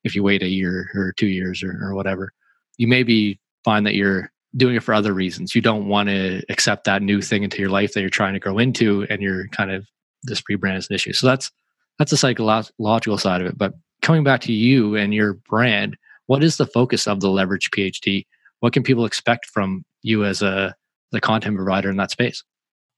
if 0.04 0.16
you 0.16 0.24
wait 0.24 0.44
a 0.44 0.48
year 0.48 0.90
or 0.96 1.14
two 1.14 1.28
years 1.28 1.64
or, 1.64 1.78
or 1.82 1.94
whatever. 1.94 2.32
You 2.78 2.88
maybe 2.88 3.40
find 3.64 3.86
that 3.86 3.96
you're 3.96 4.32
doing 4.56 4.76
it 4.76 4.84
for 4.84 4.94
other 4.94 5.14
reasons. 5.14 5.54
You 5.54 5.62
don't 5.62 5.88
want 5.88 6.10
to 6.10 6.42
accept 6.50 6.86
that 6.86 7.02
new 7.02 7.22
thing 7.22 7.44
into 7.44 7.60
your 7.60 7.70
life 7.70 7.94
that 7.94 8.02
you're 8.02 8.10
trying 8.10 8.34
to 8.34 8.40
grow 8.40 8.58
into, 8.58 9.06
and 9.10 9.22
you're 9.22 9.48
kind 9.50 9.72
of 9.72 9.88
this 10.24 10.42
rebrand 10.50 10.78
is 10.78 10.90
an 10.90 10.96
issue. 10.96 11.14
So 11.14 11.28
that's 11.28 11.52
that's 11.98 12.12
the 12.12 12.18
psychological 12.18 13.18
side 13.18 13.42
of 13.42 13.48
it. 13.48 13.58
But 13.58 13.74
coming 14.02 14.24
back 14.24 14.42
to 14.42 14.54
you 14.54 14.96
and 14.96 15.14
your 15.14 15.34
brand, 15.34 15.98
what 16.28 16.44
is 16.44 16.58
the 16.58 16.66
focus 16.66 17.08
of 17.08 17.20
the 17.20 17.30
Leverage 17.30 17.72
PhD? 17.72 18.26
What 18.62 18.74
can 18.74 18.84
people 18.84 19.06
expect 19.06 19.46
from 19.48 19.84
you 20.02 20.24
as 20.26 20.42
a 20.42 20.76
the 21.12 21.20
content 21.20 21.56
provider 21.56 21.90
in 21.90 21.98
that 21.98 22.12
space? 22.12 22.44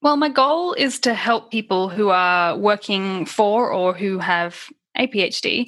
Well, 0.01 0.17
my 0.17 0.29
goal 0.29 0.73
is 0.73 0.99
to 1.01 1.13
help 1.13 1.51
people 1.51 1.87
who 1.87 2.09
are 2.09 2.57
working 2.57 3.25
for 3.25 3.71
or 3.71 3.93
who 3.93 4.17
have 4.17 4.65
a 4.97 5.07
PhD 5.07 5.67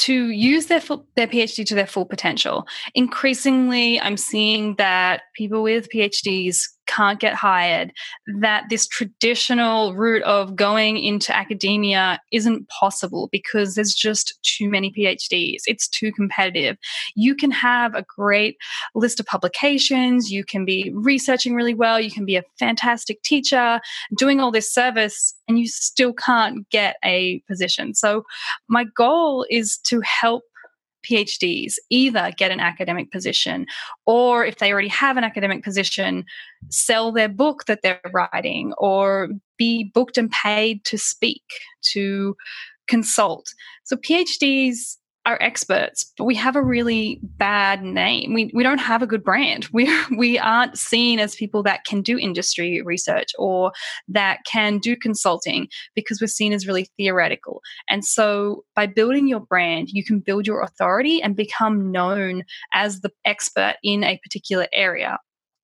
to 0.00 0.28
use 0.30 0.66
their 0.66 0.80
full, 0.80 1.06
their 1.16 1.26
PhD 1.26 1.66
to 1.66 1.74
their 1.74 1.86
full 1.86 2.06
potential. 2.06 2.66
Increasingly, 2.94 4.00
I'm 4.00 4.16
seeing 4.16 4.76
that 4.76 5.22
people 5.34 5.62
with 5.62 5.90
PhDs 5.90 6.62
can't 6.86 7.20
get 7.20 7.34
hired, 7.34 7.92
that 8.40 8.64
this 8.68 8.86
traditional 8.86 9.94
route 9.94 10.22
of 10.22 10.56
going 10.56 10.98
into 10.98 11.34
academia 11.34 12.20
isn't 12.32 12.68
possible 12.68 13.28
because 13.32 13.74
there's 13.74 13.94
just 13.94 14.38
too 14.42 14.68
many 14.68 14.92
PhDs. 14.92 15.62
It's 15.66 15.88
too 15.88 16.12
competitive. 16.12 16.76
You 17.14 17.34
can 17.34 17.50
have 17.50 17.94
a 17.94 18.04
great 18.16 18.56
list 18.94 19.20
of 19.20 19.26
publications, 19.26 20.30
you 20.30 20.44
can 20.44 20.64
be 20.64 20.92
researching 20.94 21.54
really 21.54 21.74
well, 21.74 22.00
you 22.00 22.10
can 22.10 22.24
be 22.24 22.36
a 22.36 22.44
fantastic 22.58 23.22
teacher, 23.22 23.80
doing 24.16 24.40
all 24.40 24.50
this 24.50 24.72
service, 24.72 25.34
and 25.48 25.58
you 25.58 25.66
still 25.66 26.12
can't 26.12 26.68
get 26.70 26.96
a 27.04 27.40
position. 27.48 27.94
So, 27.94 28.24
my 28.68 28.84
goal 28.96 29.46
is 29.50 29.78
to 29.84 30.00
help 30.00 30.44
PhDs 31.02 31.74
either 31.90 32.32
get 32.36 32.50
an 32.50 32.60
academic 32.60 33.10
position 33.10 33.66
or 34.06 34.44
if 34.44 34.58
they 34.58 34.72
already 34.72 34.88
have 34.88 35.16
an 35.16 35.24
academic 35.24 35.62
position, 35.62 36.24
sell 36.68 37.12
their 37.12 37.28
book 37.28 37.64
that 37.66 37.80
they're 37.82 38.00
writing 38.12 38.72
or 38.78 39.28
be 39.58 39.84
booked 39.84 40.18
and 40.18 40.30
paid 40.30 40.84
to 40.84 40.98
speak, 40.98 41.42
to 41.92 42.36
consult. 42.88 43.52
So 43.84 43.96
PhDs 43.96 44.96
are 45.24 45.38
experts, 45.40 46.12
but 46.18 46.24
we 46.24 46.34
have 46.34 46.56
a 46.56 46.62
really 46.62 47.20
bad 47.22 47.82
name. 47.82 48.34
We, 48.34 48.50
we 48.52 48.62
don't 48.62 48.78
have 48.78 49.02
a 49.02 49.06
good 49.06 49.22
brand. 49.22 49.68
We, 49.72 49.90
we 50.16 50.38
aren't 50.38 50.78
seen 50.78 51.18
as 51.18 51.36
people 51.36 51.62
that 51.62 51.84
can 51.84 52.02
do 52.02 52.18
industry 52.18 52.82
research 52.82 53.30
or 53.38 53.72
that 54.08 54.40
can 54.50 54.78
do 54.78 54.96
consulting 54.96 55.68
because 55.94 56.20
we're 56.20 56.26
seen 56.26 56.52
as 56.52 56.66
really 56.66 56.88
theoretical. 56.96 57.62
And 57.88 58.04
so 58.04 58.64
by 58.74 58.86
building 58.86 59.28
your 59.28 59.40
brand, 59.40 59.88
you 59.90 60.04
can 60.04 60.20
build 60.20 60.46
your 60.46 60.62
authority 60.62 61.22
and 61.22 61.36
become 61.36 61.92
known 61.92 62.42
as 62.74 63.00
the 63.00 63.10
expert 63.24 63.76
in 63.82 64.02
a 64.04 64.18
particular 64.22 64.66
area. 64.74 65.18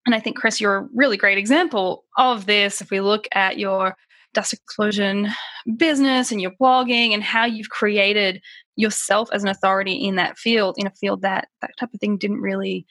And 0.06 0.14
I 0.14 0.20
think, 0.20 0.36
Chris, 0.36 0.60
you're 0.60 0.76
a 0.76 0.88
really 0.94 1.16
great 1.16 1.36
example 1.36 2.04
of 2.16 2.46
this. 2.46 2.80
If 2.80 2.90
we 2.90 3.00
look 3.00 3.28
at 3.32 3.58
your 3.58 3.94
dust 4.34 4.52
explosion 4.52 5.28
business 5.76 6.30
and 6.30 6.40
your 6.40 6.52
blogging 6.60 7.12
and 7.12 7.22
how 7.22 7.44
you've 7.44 7.70
created 7.70 8.40
yourself 8.78 9.28
as 9.32 9.42
an 9.42 9.48
authority 9.48 9.92
in 9.92 10.16
that 10.16 10.38
field 10.38 10.76
in 10.78 10.86
a 10.86 10.92
field 10.92 11.22
that 11.22 11.48
that 11.60 11.70
type 11.78 11.92
of 11.92 12.00
thing 12.00 12.16
didn't 12.16 12.40
really 12.40 12.86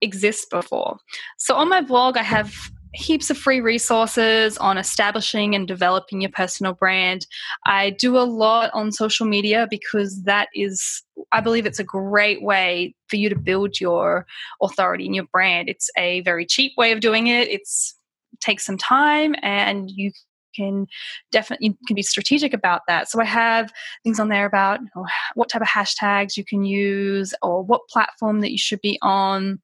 exist 0.00 0.48
before 0.50 0.98
so 1.38 1.54
on 1.54 1.68
my 1.68 1.80
blog 1.80 2.16
i 2.16 2.22
have 2.22 2.54
heaps 2.96 3.30
of 3.30 3.36
free 3.36 3.60
resources 3.60 4.56
on 4.58 4.78
establishing 4.78 5.54
and 5.54 5.68
developing 5.68 6.20
your 6.20 6.30
personal 6.30 6.72
brand. 6.72 7.26
I 7.66 7.90
do 7.90 8.16
a 8.16 8.20
lot 8.20 8.70
on 8.72 8.90
social 8.90 9.26
media 9.26 9.66
because 9.70 10.22
that 10.22 10.48
is, 10.54 11.02
I 11.32 11.40
believe 11.40 11.66
it's 11.66 11.78
a 11.78 11.84
great 11.84 12.42
way 12.42 12.94
for 13.08 13.16
you 13.16 13.28
to 13.28 13.36
build 13.36 13.80
your 13.80 14.26
authority 14.62 15.06
and 15.06 15.14
your 15.14 15.26
brand. 15.26 15.68
It's 15.68 15.90
a 15.96 16.22
very 16.22 16.46
cheap 16.46 16.72
way 16.76 16.92
of 16.92 17.00
doing 17.00 17.26
it. 17.26 17.48
It's 17.48 17.94
takes 18.40 18.66
some 18.66 18.76
time 18.76 19.34
and 19.42 19.90
you 19.90 20.10
can 20.56 20.86
definitely 21.30 21.68
you 21.68 21.76
can 21.86 21.94
be 21.94 22.02
strategic 22.02 22.52
about 22.54 22.82
that. 22.88 23.10
So 23.10 23.20
I 23.20 23.24
have 23.24 23.72
things 24.02 24.18
on 24.18 24.28
there 24.28 24.46
about 24.46 24.80
you 24.80 24.88
know, 24.96 25.06
what 25.34 25.48
type 25.48 25.62
of 25.62 25.68
hashtags 25.68 26.36
you 26.36 26.44
can 26.44 26.64
use 26.64 27.34
or 27.42 27.62
what 27.62 27.88
platform 27.88 28.40
that 28.40 28.52
you 28.52 28.58
should 28.58 28.80
be 28.80 28.98
on. 29.02 29.60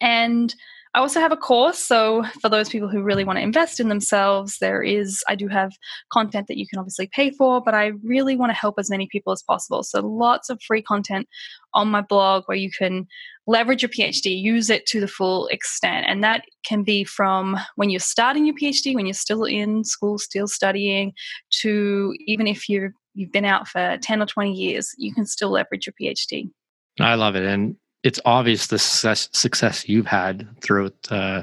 And 0.00 0.54
I 0.92 0.98
also 0.98 1.20
have 1.20 1.30
a 1.30 1.36
course. 1.36 1.78
So, 1.78 2.24
for 2.40 2.48
those 2.48 2.68
people 2.68 2.88
who 2.88 3.02
really 3.02 3.22
want 3.22 3.38
to 3.38 3.42
invest 3.42 3.78
in 3.78 3.88
themselves, 3.88 4.58
there 4.60 4.82
is, 4.82 5.22
I 5.28 5.36
do 5.36 5.46
have 5.46 5.72
content 6.12 6.48
that 6.48 6.56
you 6.56 6.66
can 6.66 6.80
obviously 6.80 7.08
pay 7.12 7.30
for, 7.30 7.62
but 7.62 7.74
I 7.74 7.92
really 8.02 8.34
want 8.34 8.50
to 8.50 8.58
help 8.58 8.74
as 8.76 8.90
many 8.90 9.06
people 9.10 9.32
as 9.32 9.42
possible. 9.42 9.84
So, 9.84 10.00
lots 10.00 10.50
of 10.50 10.60
free 10.66 10.82
content 10.82 11.28
on 11.74 11.88
my 11.88 12.00
blog 12.00 12.44
where 12.46 12.56
you 12.56 12.70
can 12.76 13.06
leverage 13.46 13.82
your 13.82 13.88
PhD, 13.88 14.40
use 14.40 14.68
it 14.68 14.84
to 14.86 15.00
the 15.00 15.08
full 15.08 15.46
extent. 15.48 16.06
And 16.08 16.24
that 16.24 16.44
can 16.64 16.82
be 16.82 17.04
from 17.04 17.56
when 17.76 17.90
you're 17.90 18.00
starting 18.00 18.44
your 18.44 18.56
PhD, 18.56 18.94
when 18.94 19.06
you're 19.06 19.14
still 19.14 19.44
in 19.44 19.84
school, 19.84 20.18
still 20.18 20.48
studying, 20.48 21.12
to 21.60 22.14
even 22.26 22.48
if 22.48 22.68
you're, 22.68 22.92
you've 23.14 23.32
been 23.32 23.44
out 23.44 23.68
for 23.68 23.96
10 24.02 24.22
or 24.22 24.26
20 24.26 24.52
years, 24.52 24.90
you 24.98 25.14
can 25.14 25.24
still 25.24 25.50
leverage 25.50 25.86
your 25.86 25.94
PhD. 26.00 26.50
I 26.98 27.14
love 27.14 27.36
it. 27.36 27.44
And 27.44 27.76
it's 28.02 28.20
obvious 28.24 28.66
the 28.66 28.78
success 28.78 29.28
success 29.32 29.88
you've 29.88 30.06
had 30.06 30.48
throughout 30.62 30.94
uh, 31.10 31.42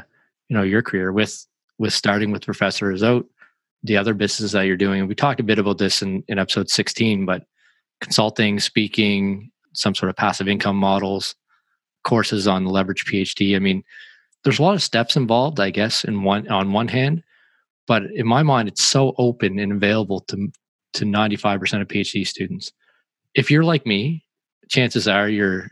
you 0.49 0.57
know 0.57 0.63
your 0.63 0.81
career 0.81 1.11
with 1.11 1.45
with 1.77 1.93
starting 1.93 2.31
with 2.31 2.45
Professor 2.45 2.93
Out, 3.05 3.25
the 3.83 3.97
other 3.97 4.13
businesses 4.13 4.53
that 4.53 4.63
you're 4.63 4.77
doing. 4.77 5.07
We 5.07 5.15
talked 5.15 5.39
a 5.39 5.43
bit 5.43 5.59
about 5.59 5.77
this 5.77 6.01
in, 6.01 6.23
in 6.27 6.39
episode 6.39 6.71
16, 6.71 7.25
but 7.25 7.45
consulting, 8.01 8.59
speaking, 8.59 9.51
some 9.73 9.93
sort 9.93 10.09
of 10.09 10.15
passive 10.15 10.47
income 10.47 10.75
models, 10.75 11.35
courses 12.03 12.47
on 12.47 12.63
the 12.63 12.71
leverage 12.71 13.05
PhD. 13.05 13.55
I 13.55 13.59
mean, 13.59 13.83
there's 14.43 14.57
a 14.57 14.63
lot 14.63 14.73
of 14.73 14.81
steps 14.81 15.15
involved, 15.15 15.59
I 15.59 15.69
guess, 15.69 16.03
in 16.03 16.23
one 16.23 16.47
on 16.49 16.73
one 16.73 16.87
hand, 16.87 17.23
but 17.85 18.03
in 18.15 18.27
my 18.27 18.43
mind, 18.43 18.67
it's 18.67 18.83
so 18.83 19.13
open 19.17 19.59
and 19.59 19.71
available 19.71 20.21
to 20.21 20.51
to 20.93 21.05
95% 21.05 21.81
of 21.81 21.87
PhD 21.87 22.25
students. 22.25 22.71
If 23.35 23.51
you're 23.51 23.63
like 23.63 23.85
me, 23.85 24.23
chances 24.69 25.07
are 25.07 25.29
you're 25.29 25.69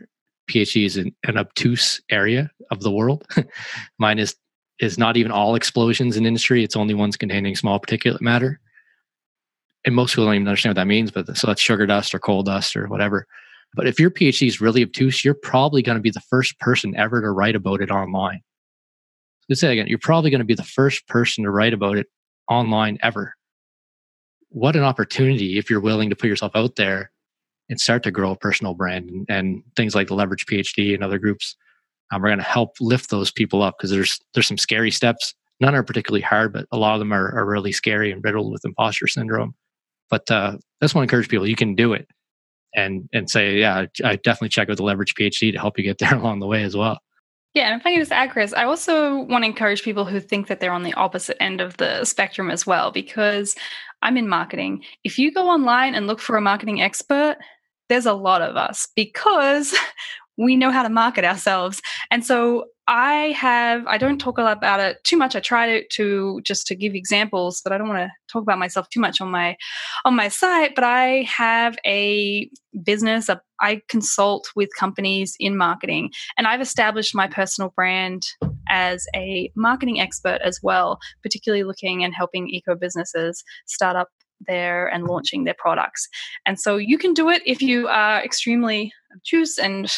PhD 0.50 0.86
is 0.86 0.96
in 0.96 1.14
an 1.24 1.36
obtuse 1.36 2.00
area 2.10 2.50
of 2.70 2.80
the 2.80 2.90
world. 2.90 3.26
Mine 3.98 4.18
is 4.18 4.36
is 4.78 4.98
not 4.98 5.16
even 5.16 5.32
all 5.32 5.54
explosions 5.54 6.16
in 6.16 6.26
industry; 6.26 6.62
it's 6.62 6.76
only 6.76 6.94
ones 6.94 7.16
containing 7.16 7.56
small 7.56 7.80
particulate 7.80 8.20
matter. 8.20 8.60
And 9.84 9.94
most 9.94 10.12
people 10.12 10.24
don't 10.24 10.34
even 10.34 10.48
understand 10.48 10.70
what 10.70 10.80
that 10.80 10.86
means. 10.86 11.10
But 11.10 11.36
so 11.36 11.46
that's 11.46 11.60
sugar 11.60 11.86
dust 11.86 12.14
or 12.14 12.18
coal 12.18 12.42
dust 12.42 12.76
or 12.76 12.88
whatever. 12.88 13.26
But 13.74 13.86
if 13.86 14.00
your 14.00 14.10
PhD 14.10 14.46
is 14.46 14.60
really 14.60 14.82
obtuse, 14.82 15.24
you're 15.24 15.34
probably 15.34 15.82
going 15.82 15.96
to 15.96 16.02
be 16.02 16.10
the 16.10 16.20
first 16.20 16.58
person 16.58 16.96
ever 16.96 17.20
to 17.20 17.30
write 17.30 17.54
about 17.54 17.80
it 17.80 17.90
online. 17.90 18.40
Let's 19.48 19.60
say 19.60 19.72
again, 19.72 19.86
you're 19.86 19.98
probably 19.98 20.30
going 20.30 20.40
to 20.40 20.44
be 20.44 20.54
the 20.54 20.64
first 20.64 21.06
person 21.06 21.44
to 21.44 21.50
write 21.50 21.74
about 21.74 21.98
it 21.98 22.06
online 22.48 22.98
ever. 23.02 23.34
What 24.48 24.76
an 24.76 24.82
opportunity 24.82 25.58
if 25.58 25.68
you're 25.68 25.80
willing 25.80 26.10
to 26.10 26.16
put 26.16 26.28
yourself 26.28 26.52
out 26.54 26.76
there 26.76 27.10
and 27.68 27.80
start 27.80 28.02
to 28.04 28.10
grow 28.10 28.32
a 28.32 28.36
personal 28.36 28.74
brand 28.74 29.08
and, 29.08 29.26
and 29.28 29.62
things 29.74 29.94
like 29.94 30.08
the 30.08 30.14
leverage 30.14 30.46
phd 30.46 30.94
and 30.94 31.02
other 31.02 31.18
groups 31.18 31.56
um, 32.12 32.24
are 32.24 32.28
going 32.28 32.38
to 32.38 32.44
help 32.44 32.76
lift 32.80 33.10
those 33.10 33.30
people 33.30 33.62
up 33.62 33.76
because 33.76 33.90
there's 33.90 34.20
there's 34.34 34.46
some 34.46 34.58
scary 34.58 34.90
steps. 34.90 35.34
None 35.58 35.74
are 35.74 35.82
particularly 35.82 36.22
hard 36.22 36.52
but 36.52 36.66
a 36.70 36.76
lot 36.76 36.94
of 36.94 36.98
them 36.98 37.12
are, 37.12 37.34
are 37.36 37.46
really 37.46 37.72
scary 37.72 38.12
and 38.12 38.22
riddled 38.22 38.52
with 38.52 38.64
imposter 38.64 39.06
syndrome. 39.06 39.54
But 40.08 40.30
uh, 40.30 40.58
just 40.82 40.94
want 40.94 41.08
to 41.08 41.14
encourage 41.14 41.28
people 41.28 41.46
you 41.46 41.56
can 41.56 41.74
do 41.74 41.92
it 41.92 42.08
and 42.74 43.08
and 43.12 43.30
say 43.30 43.56
yeah 43.56 43.86
i 44.04 44.16
definitely 44.16 44.50
check 44.50 44.68
out 44.68 44.76
the 44.76 44.82
leverage 44.82 45.14
phd 45.14 45.52
to 45.52 45.58
help 45.58 45.78
you 45.78 45.84
get 45.84 45.98
there 46.00 46.14
along 46.14 46.40
the 46.40 46.46
way 46.46 46.62
as 46.62 46.76
well. 46.76 47.00
Yeah, 47.54 47.72
and 47.72 47.80
if 47.80 47.86
I 47.86 47.92
can 47.92 48.02
just 48.02 48.12
add, 48.12 48.32
Chris, 48.32 48.52
I 48.52 48.64
also 48.64 49.22
want 49.22 49.42
to 49.42 49.48
encourage 49.48 49.82
people 49.82 50.04
who 50.04 50.20
think 50.20 50.48
that 50.48 50.60
they're 50.60 50.74
on 50.74 50.82
the 50.82 50.92
opposite 50.92 51.42
end 51.42 51.62
of 51.62 51.78
the 51.78 52.04
spectrum 52.04 52.50
as 52.50 52.66
well, 52.66 52.90
because 52.90 53.56
I'm 54.02 54.18
in 54.18 54.28
marketing. 54.28 54.84
If 55.04 55.18
you 55.18 55.32
go 55.32 55.48
online 55.48 55.94
and 55.94 56.06
look 56.06 56.20
for 56.20 56.36
a 56.36 56.42
marketing 56.42 56.82
expert, 56.82 57.38
there's 57.88 58.06
a 58.06 58.14
lot 58.14 58.42
of 58.42 58.56
us 58.56 58.88
because 58.94 59.74
we 60.38 60.56
know 60.56 60.70
how 60.70 60.82
to 60.82 60.90
market 60.90 61.24
ourselves. 61.24 61.80
And 62.10 62.24
so 62.24 62.66
I 62.88 63.32
have, 63.32 63.84
I 63.86 63.98
don't 63.98 64.18
talk 64.18 64.38
about 64.38 64.78
it 64.80 65.02
too 65.02 65.16
much. 65.16 65.34
I 65.34 65.40
try 65.40 65.66
to, 65.66 65.88
to 65.88 66.40
just 66.42 66.68
to 66.68 66.76
give 66.76 66.94
examples, 66.94 67.60
but 67.64 67.72
I 67.72 67.78
don't 67.78 67.88
want 67.88 68.00
to 68.00 68.12
talk 68.30 68.42
about 68.42 68.58
myself 68.58 68.88
too 68.90 69.00
much 69.00 69.20
on 69.20 69.30
my, 69.30 69.56
on 70.04 70.14
my 70.14 70.28
site, 70.28 70.74
but 70.74 70.84
I 70.84 71.22
have 71.22 71.76
a 71.84 72.48
business, 72.84 73.28
a, 73.28 73.40
I 73.60 73.82
consult 73.88 74.50
with 74.54 74.68
companies 74.78 75.34
in 75.40 75.56
marketing 75.56 76.10
and 76.38 76.46
I've 76.46 76.60
established 76.60 77.14
my 77.14 77.26
personal 77.26 77.72
brand 77.74 78.26
as 78.68 79.06
a 79.16 79.50
marketing 79.56 80.00
expert 80.00 80.40
as 80.44 80.60
well, 80.62 80.98
particularly 81.22 81.64
looking 81.64 82.04
and 82.04 82.14
helping 82.14 82.48
eco 82.48 82.76
businesses 82.76 83.42
start 83.66 83.96
up 83.96 84.08
there 84.46 84.86
and 84.86 85.04
launching 85.04 85.44
their 85.44 85.56
products. 85.58 86.08
And 86.44 86.58
so 86.58 86.76
you 86.76 86.98
can 86.98 87.14
do 87.14 87.28
it 87.28 87.42
if 87.46 87.62
you 87.62 87.88
are 87.88 88.22
extremely 88.22 88.92
obtuse 89.14 89.58
and 89.58 89.90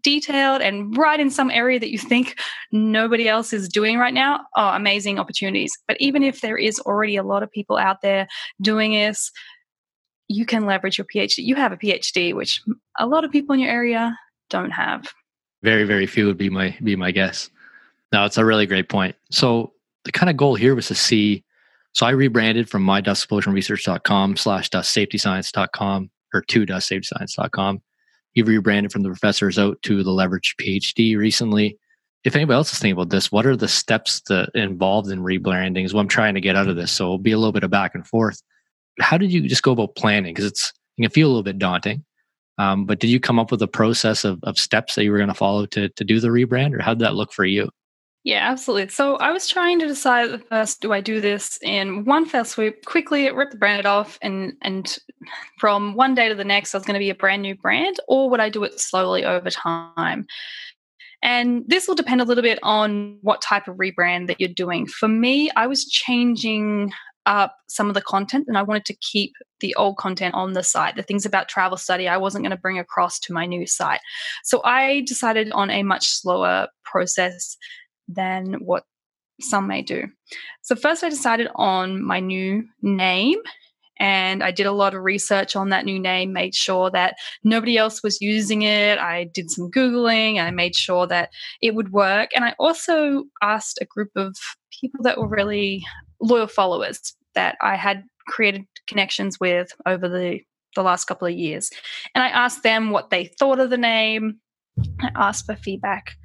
detailed 0.00 0.62
and 0.62 0.96
right 0.96 1.20
in 1.20 1.30
some 1.30 1.50
area 1.50 1.78
that 1.78 1.90
you 1.90 1.98
think 1.98 2.40
nobody 2.72 3.28
else 3.28 3.52
is 3.52 3.68
doing 3.68 3.98
right 3.98 4.14
now. 4.14 4.40
Oh, 4.56 4.68
amazing 4.70 5.18
opportunities. 5.18 5.72
But 5.86 5.96
even 6.00 6.22
if 6.22 6.40
there 6.40 6.56
is 6.56 6.80
already 6.80 7.16
a 7.16 7.22
lot 7.22 7.42
of 7.42 7.50
people 7.50 7.76
out 7.76 8.02
there 8.02 8.26
doing 8.60 8.92
this, 8.92 9.30
you 10.28 10.44
can 10.44 10.66
leverage 10.66 10.98
your 10.98 11.06
PhD. 11.06 11.38
You 11.38 11.54
have 11.54 11.72
a 11.72 11.76
PhD, 11.76 12.34
which 12.34 12.60
a 12.98 13.06
lot 13.06 13.24
of 13.24 13.30
people 13.30 13.54
in 13.54 13.60
your 13.60 13.70
area 13.70 14.18
don't 14.50 14.72
have. 14.72 15.06
Very, 15.62 15.84
very 15.84 16.06
few 16.06 16.26
would 16.26 16.38
be 16.38 16.50
my 16.50 16.76
be 16.82 16.96
my 16.96 17.12
guess. 17.12 17.48
Now 18.12 18.24
it's 18.24 18.38
a 18.38 18.44
really 18.44 18.66
great 18.66 18.88
point. 18.88 19.14
So 19.30 19.72
the 20.04 20.12
kind 20.12 20.30
of 20.30 20.36
goal 20.36 20.54
here 20.54 20.74
was 20.74 20.88
to 20.88 20.94
see 20.94 21.44
so 21.96 22.04
I 22.04 22.10
rebranded 22.10 22.68
from 22.68 22.82
my 22.82 23.00
dustexplosionresearch.com 23.00 24.36
slash 24.36 24.68
dustsafetyscience.com 24.68 26.10
or 26.34 26.42
to 26.42 26.66
dustsafetyscience.com. 26.66 27.80
He 28.32 28.42
rebranded 28.42 28.92
from 28.92 29.02
the 29.02 29.08
professor's 29.08 29.58
Out 29.58 29.80
to 29.80 30.04
the 30.04 30.10
leverage 30.10 30.56
PhD 30.60 31.16
recently. 31.16 31.78
If 32.22 32.36
anybody 32.36 32.56
else 32.56 32.70
is 32.70 32.80
thinking 32.80 32.92
about 32.92 33.08
this, 33.08 33.32
what 33.32 33.46
are 33.46 33.56
the 33.56 33.66
steps 33.66 34.20
that 34.28 34.50
involved 34.54 35.10
in 35.10 35.20
rebranding 35.20 35.86
is 35.86 35.94
what 35.94 36.02
I'm 36.02 36.08
trying 36.08 36.34
to 36.34 36.40
get 36.42 36.54
out 36.54 36.68
of 36.68 36.76
this. 36.76 36.92
So 36.92 37.04
it'll 37.04 37.18
be 37.18 37.32
a 37.32 37.38
little 37.38 37.50
bit 37.50 37.64
of 37.64 37.70
back 37.70 37.94
and 37.94 38.06
forth. 38.06 38.42
How 39.00 39.16
did 39.16 39.32
you 39.32 39.48
just 39.48 39.62
go 39.62 39.72
about 39.72 39.96
planning? 39.96 40.34
Because 40.34 40.44
it's 40.44 40.74
it 40.98 41.02
can 41.02 41.10
feel 41.10 41.28
a 41.28 41.30
little 41.30 41.42
bit 41.42 41.58
daunting. 41.58 42.04
Um, 42.58 42.84
but 42.84 43.00
did 43.00 43.08
you 43.08 43.20
come 43.20 43.38
up 43.38 43.50
with 43.50 43.62
a 43.62 43.68
process 43.68 44.22
of, 44.22 44.38
of 44.42 44.58
steps 44.58 44.96
that 44.96 45.04
you 45.04 45.12
were 45.12 45.18
going 45.18 45.28
to 45.28 45.34
follow 45.34 45.64
to, 45.64 45.88
to 45.88 46.04
do 46.04 46.20
the 46.20 46.28
rebrand 46.28 46.74
or 46.74 46.82
how 46.82 46.92
did 46.92 47.04
that 47.04 47.14
look 47.14 47.32
for 47.32 47.46
you? 47.46 47.70
Yeah, 48.26 48.50
absolutely. 48.50 48.88
So 48.88 49.14
I 49.18 49.30
was 49.30 49.46
trying 49.46 49.78
to 49.78 49.86
decide 49.86 50.42
first, 50.48 50.80
do 50.80 50.92
I 50.92 51.00
do 51.00 51.20
this 51.20 51.60
in 51.62 52.04
one 52.04 52.26
fell 52.26 52.44
swoop, 52.44 52.84
quickly 52.84 53.30
rip 53.30 53.52
the 53.52 53.56
brand 53.56 53.86
off, 53.86 54.18
and 54.20 54.54
and 54.62 54.98
from 55.60 55.94
one 55.94 56.16
day 56.16 56.28
to 56.28 56.34
the 56.34 56.44
next, 56.44 56.74
I 56.74 56.78
was 56.78 56.84
going 56.84 56.96
to 56.96 56.98
be 56.98 57.08
a 57.08 57.14
brand 57.14 57.42
new 57.42 57.54
brand, 57.54 58.00
or 58.08 58.28
would 58.28 58.40
I 58.40 58.48
do 58.48 58.64
it 58.64 58.80
slowly 58.80 59.24
over 59.24 59.48
time? 59.48 60.26
And 61.22 61.62
this 61.68 61.86
will 61.86 61.94
depend 61.94 62.20
a 62.20 62.24
little 62.24 62.42
bit 62.42 62.58
on 62.64 63.18
what 63.22 63.42
type 63.42 63.68
of 63.68 63.76
rebrand 63.76 64.26
that 64.26 64.40
you're 64.40 64.48
doing. 64.48 64.86
For 64.88 65.06
me, 65.06 65.48
I 65.54 65.68
was 65.68 65.84
changing 65.84 66.92
up 67.26 67.54
some 67.68 67.88
of 67.88 67.94
the 67.94 68.02
content 68.02 68.46
and 68.48 68.58
I 68.58 68.62
wanted 68.62 68.86
to 68.86 68.96
keep 68.96 69.34
the 69.60 69.74
old 69.76 69.98
content 69.98 70.34
on 70.34 70.52
the 70.52 70.64
site. 70.64 70.96
The 70.96 71.04
things 71.04 71.26
about 71.26 71.48
travel 71.48 71.76
study, 71.76 72.08
I 72.08 72.16
wasn't 72.16 72.42
going 72.42 72.50
to 72.56 72.60
bring 72.60 72.78
across 72.78 73.20
to 73.20 73.32
my 73.32 73.46
new 73.46 73.68
site. 73.68 74.00
So 74.42 74.62
I 74.64 75.02
decided 75.06 75.52
on 75.52 75.70
a 75.70 75.84
much 75.84 76.08
slower 76.08 76.68
process 76.84 77.56
than 78.08 78.54
what 78.54 78.84
some 79.40 79.66
may 79.66 79.82
do. 79.82 80.04
So, 80.62 80.74
first, 80.74 81.04
I 81.04 81.08
decided 81.08 81.48
on 81.54 82.02
my 82.02 82.20
new 82.20 82.64
name. 82.82 83.38
And 83.98 84.42
I 84.42 84.50
did 84.50 84.66
a 84.66 84.72
lot 84.72 84.94
of 84.94 85.02
research 85.02 85.56
on 85.56 85.70
that 85.70 85.86
new 85.86 85.98
name, 85.98 86.32
made 86.32 86.54
sure 86.54 86.90
that 86.90 87.16
nobody 87.44 87.78
else 87.78 88.02
was 88.02 88.20
using 88.20 88.60
it. 88.60 88.98
I 88.98 89.24
did 89.24 89.50
some 89.50 89.70
Googling 89.70 90.36
and 90.36 90.46
I 90.46 90.50
made 90.50 90.76
sure 90.76 91.06
that 91.06 91.30
it 91.62 91.74
would 91.74 91.92
work. 91.92 92.30
And 92.36 92.44
I 92.44 92.54
also 92.58 93.24
asked 93.42 93.78
a 93.80 93.86
group 93.86 94.10
of 94.14 94.36
people 94.70 95.02
that 95.04 95.18
were 95.18 95.28
really 95.28 95.82
loyal 96.20 96.46
followers 96.46 97.14
that 97.34 97.56
I 97.62 97.76
had 97.76 98.04
created 98.28 98.66
connections 98.86 99.40
with 99.40 99.72
over 99.86 100.08
the, 100.08 100.40
the 100.74 100.82
last 100.82 101.06
couple 101.06 101.26
of 101.26 101.34
years. 101.34 101.70
And 102.14 102.22
I 102.22 102.28
asked 102.28 102.62
them 102.62 102.90
what 102.90 103.10
they 103.10 103.32
thought 103.38 103.60
of 103.60 103.70
the 103.70 103.78
name. 103.78 104.40
I 105.00 105.10
asked 105.14 105.46
for 105.46 105.56
feedback. 105.56 106.16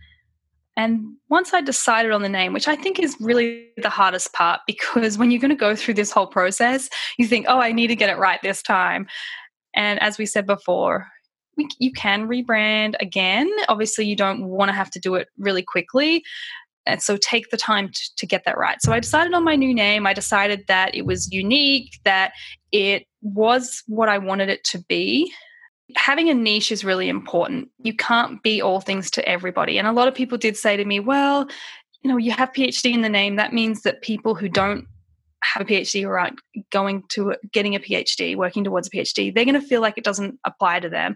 And 0.77 1.15
once 1.29 1.53
I 1.53 1.61
decided 1.61 2.11
on 2.11 2.21
the 2.21 2.29
name, 2.29 2.53
which 2.53 2.67
I 2.67 2.75
think 2.75 2.99
is 2.99 3.17
really 3.19 3.67
the 3.77 3.89
hardest 3.89 4.33
part, 4.33 4.61
because 4.67 5.17
when 5.17 5.31
you're 5.31 5.41
going 5.41 5.49
to 5.49 5.55
go 5.55 5.75
through 5.75 5.95
this 5.95 6.11
whole 6.11 6.27
process, 6.27 6.89
you 7.17 7.27
think, 7.27 7.45
oh, 7.49 7.59
I 7.59 7.71
need 7.71 7.87
to 7.87 7.95
get 7.95 8.09
it 8.09 8.17
right 8.17 8.41
this 8.41 8.61
time. 8.61 9.07
And 9.75 10.01
as 10.01 10.17
we 10.17 10.25
said 10.25 10.45
before, 10.45 11.07
we, 11.57 11.67
you 11.79 11.91
can 11.91 12.27
rebrand 12.27 12.95
again. 12.99 13.49
Obviously, 13.67 14.05
you 14.05 14.15
don't 14.15 14.45
want 14.45 14.69
to 14.69 14.73
have 14.73 14.89
to 14.91 14.99
do 14.99 15.15
it 15.15 15.27
really 15.37 15.61
quickly. 15.61 16.23
And 16.85 17.01
so 17.01 17.17
take 17.17 17.49
the 17.51 17.57
time 17.57 17.89
to, 17.89 18.15
to 18.17 18.25
get 18.25 18.43
that 18.45 18.57
right. 18.57 18.81
So 18.81 18.91
I 18.91 18.99
decided 18.99 19.33
on 19.33 19.43
my 19.43 19.55
new 19.55 19.73
name. 19.73 20.07
I 20.07 20.13
decided 20.13 20.65
that 20.67 20.95
it 20.95 21.05
was 21.05 21.31
unique, 21.31 21.99
that 22.05 22.31
it 22.71 23.05
was 23.21 23.83
what 23.87 24.09
I 24.09 24.17
wanted 24.17 24.49
it 24.49 24.63
to 24.65 24.79
be 24.79 25.31
having 25.95 26.29
a 26.29 26.33
niche 26.33 26.71
is 26.71 26.83
really 26.83 27.09
important. 27.09 27.69
You 27.79 27.95
can't 27.95 28.41
be 28.43 28.61
all 28.61 28.81
things 28.81 29.11
to 29.11 29.27
everybody. 29.27 29.77
And 29.77 29.87
a 29.87 29.91
lot 29.91 30.07
of 30.07 30.15
people 30.15 30.37
did 30.37 30.57
say 30.57 30.77
to 30.77 30.85
me, 30.85 30.99
well, 30.99 31.47
you 32.01 32.09
know, 32.09 32.17
you 32.17 32.31
have 32.31 32.51
PhD 32.51 32.93
in 32.93 33.01
the 33.01 33.09
name, 33.09 33.35
that 33.35 33.53
means 33.53 33.83
that 33.83 34.01
people 34.01 34.35
who 34.35 34.49
don't 34.49 34.85
have 35.43 35.61
a 35.61 35.65
PhD 35.65 36.05
or 36.05 36.19
aren't 36.19 36.39
going 36.71 37.03
to 37.09 37.35
getting 37.51 37.75
a 37.75 37.79
PhD, 37.79 38.35
working 38.35 38.63
towards 38.63 38.87
a 38.87 38.91
PhD, 38.91 39.33
they're 39.33 39.45
going 39.45 39.59
to 39.59 39.67
feel 39.67 39.81
like 39.81 39.97
it 39.97 40.03
doesn't 40.03 40.39
apply 40.45 40.79
to 40.79 40.89
them. 40.89 41.15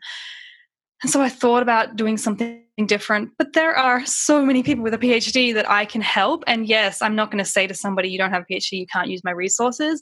And 1.03 1.11
so 1.11 1.21
I 1.21 1.29
thought 1.29 1.61
about 1.61 1.95
doing 1.95 2.17
something 2.17 2.63
different, 2.85 3.31
but 3.37 3.53
there 3.53 3.75
are 3.75 4.05
so 4.05 4.43
many 4.43 4.63
people 4.63 4.83
with 4.83 4.93
a 4.93 4.97
PhD 4.97 5.53
that 5.53 5.69
I 5.69 5.85
can 5.85 6.01
help. 6.01 6.43
And 6.47 6.67
yes, 6.67 7.01
I'm 7.01 7.15
not 7.15 7.31
going 7.31 7.43
to 7.43 7.49
say 7.49 7.67
to 7.67 7.73
somebody, 7.73 8.09
you 8.09 8.17
don't 8.17 8.31
have 8.31 8.43
a 8.49 8.53
PhD, 8.53 8.73
you 8.73 8.87
can't 8.87 9.09
use 9.09 9.23
my 9.23 9.31
resources. 9.31 10.01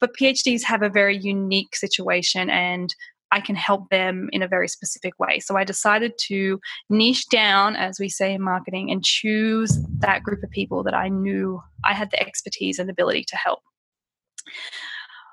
But 0.00 0.14
PhDs 0.14 0.62
have 0.62 0.82
a 0.82 0.90
very 0.90 1.16
unique 1.16 1.74
situation 1.74 2.50
and 2.50 2.94
I 3.32 3.40
can 3.40 3.56
help 3.56 3.88
them 3.90 4.28
in 4.32 4.42
a 4.42 4.48
very 4.48 4.68
specific 4.68 5.18
way. 5.18 5.40
So 5.40 5.56
I 5.56 5.64
decided 5.64 6.12
to 6.26 6.60
niche 6.88 7.26
down, 7.28 7.74
as 7.74 7.98
we 7.98 8.08
say 8.08 8.32
in 8.32 8.42
marketing, 8.42 8.90
and 8.90 9.04
choose 9.04 9.78
that 9.98 10.22
group 10.22 10.42
of 10.42 10.50
people 10.50 10.84
that 10.84 10.94
I 10.94 11.08
knew 11.08 11.60
I 11.84 11.94
had 11.94 12.10
the 12.10 12.20
expertise 12.20 12.78
and 12.78 12.88
ability 12.88 13.24
to 13.28 13.36
help 13.36 13.60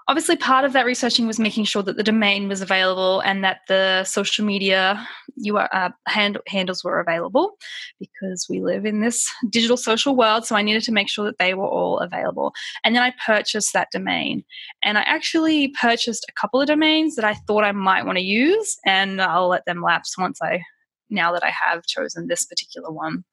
obviously 0.07 0.35
part 0.35 0.65
of 0.65 0.73
that 0.73 0.85
researching 0.85 1.27
was 1.27 1.39
making 1.39 1.65
sure 1.65 1.83
that 1.83 1.97
the 1.97 2.03
domain 2.03 2.47
was 2.47 2.61
available 2.61 3.21
and 3.21 3.43
that 3.43 3.61
the 3.67 4.03
social 4.03 4.45
media 4.45 5.07
URL, 5.45 5.67
uh, 5.71 5.89
hand, 6.07 6.37
handles 6.47 6.83
were 6.83 6.99
available 6.99 7.57
because 7.99 8.47
we 8.49 8.61
live 8.61 8.85
in 8.85 9.01
this 9.01 9.29
digital 9.49 9.77
social 9.77 10.15
world 10.15 10.45
so 10.45 10.55
i 10.55 10.61
needed 10.61 10.83
to 10.83 10.91
make 10.91 11.09
sure 11.09 11.25
that 11.25 11.37
they 11.37 11.53
were 11.53 11.67
all 11.67 11.99
available. 11.99 12.53
And 12.83 12.95
then 12.95 13.03
i 13.03 13.13
purchased 13.25 13.73
that 13.73 13.89
domain. 13.91 14.43
And 14.83 14.97
i 14.97 15.01
actually 15.01 15.69
purchased 15.69 16.25
a 16.27 16.33
couple 16.39 16.61
of 16.61 16.67
domains 16.67 17.15
that 17.15 17.25
i 17.25 17.33
thought 17.33 17.63
i 17.63 17.71
might 17.71 18.05
want 18.05 18.17
to 18.17 18.23
use 18.23 18.77
and 18.85 19.21
i'll 19.21 19.47
let 19.47 19.65
them 19.65 19.81
lapse 19.81 20.17
once 20.17 20.41
i 20.41 20.61
now 21.09 21.31
that 21.31 21.43
i 21.43 21.49
have 21.49 21.85
chosen 21.85 22.27
this 22.27 22.45
particular 22.45 22.91
one. 22.91 23.23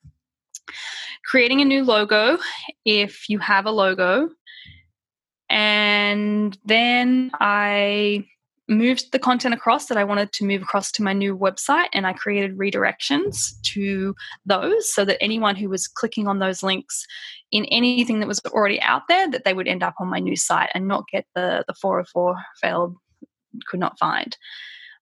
Creating 1.25 1.61
a 1.61 1.65
new 1.65 1.85
logo 1.85 2.39
if 2.85 3.29
you 3.29 3.39
have 3.39 3.67
a 3.67 3.71
logo 3.71 4.31
and 5.51 6.57
then 6.65 7.31
I 7.41 8.27
moved 8.69 9.13
the 9.13 9.19
content 9.19 9.55
across 9.55 9.87
that 9.87 9.97
I 9.97 10.05
wanted 10.05 10.33
to 10.35 10.45
move 10.45 10.63
across 10.63 10.93
to 10.93 11.03
my 11.03 11.15
new 11.15 11.37
website 11.37 11.89
and 11.95 12.07
I 12.07 12.13
created 12.13 12.59
redirections 12.59 13.59
to 13.73 14.15
those 14.45 14.93
so 14.93 15.07
that 15.07 15.23
anyone 15.23 15.57
who 15.57 15.71
was 15.71 15.89
clicking 15.89 16.29
on 16.29 16.39
those 16.39 16.63
links 16.63 17.07
in 17.51 17.65
anything 17.67 18.21
that 18.21 18.29
was 18.29 18.41
already 18.49 18.81
out 18.83 19.03
there 19.09 19.31
that 19.31 19.45
they 19.45 19.55
would 19.55 19.69
end 19.69 19.83
up 19.83 19.95
on 19.99 20.09
my 20.09 20.19
new 20.19 20.37
site 20.37 20.69
and 20.75 20.87
not 20.87 21.05
get 21.11 21.25
the 21.35 21.65
the 21.67 21.75
404 21.75 22.37
failed 22.61 22.95
could 23.67 23.81
not 23.81 23.99
find. 23.99 24.37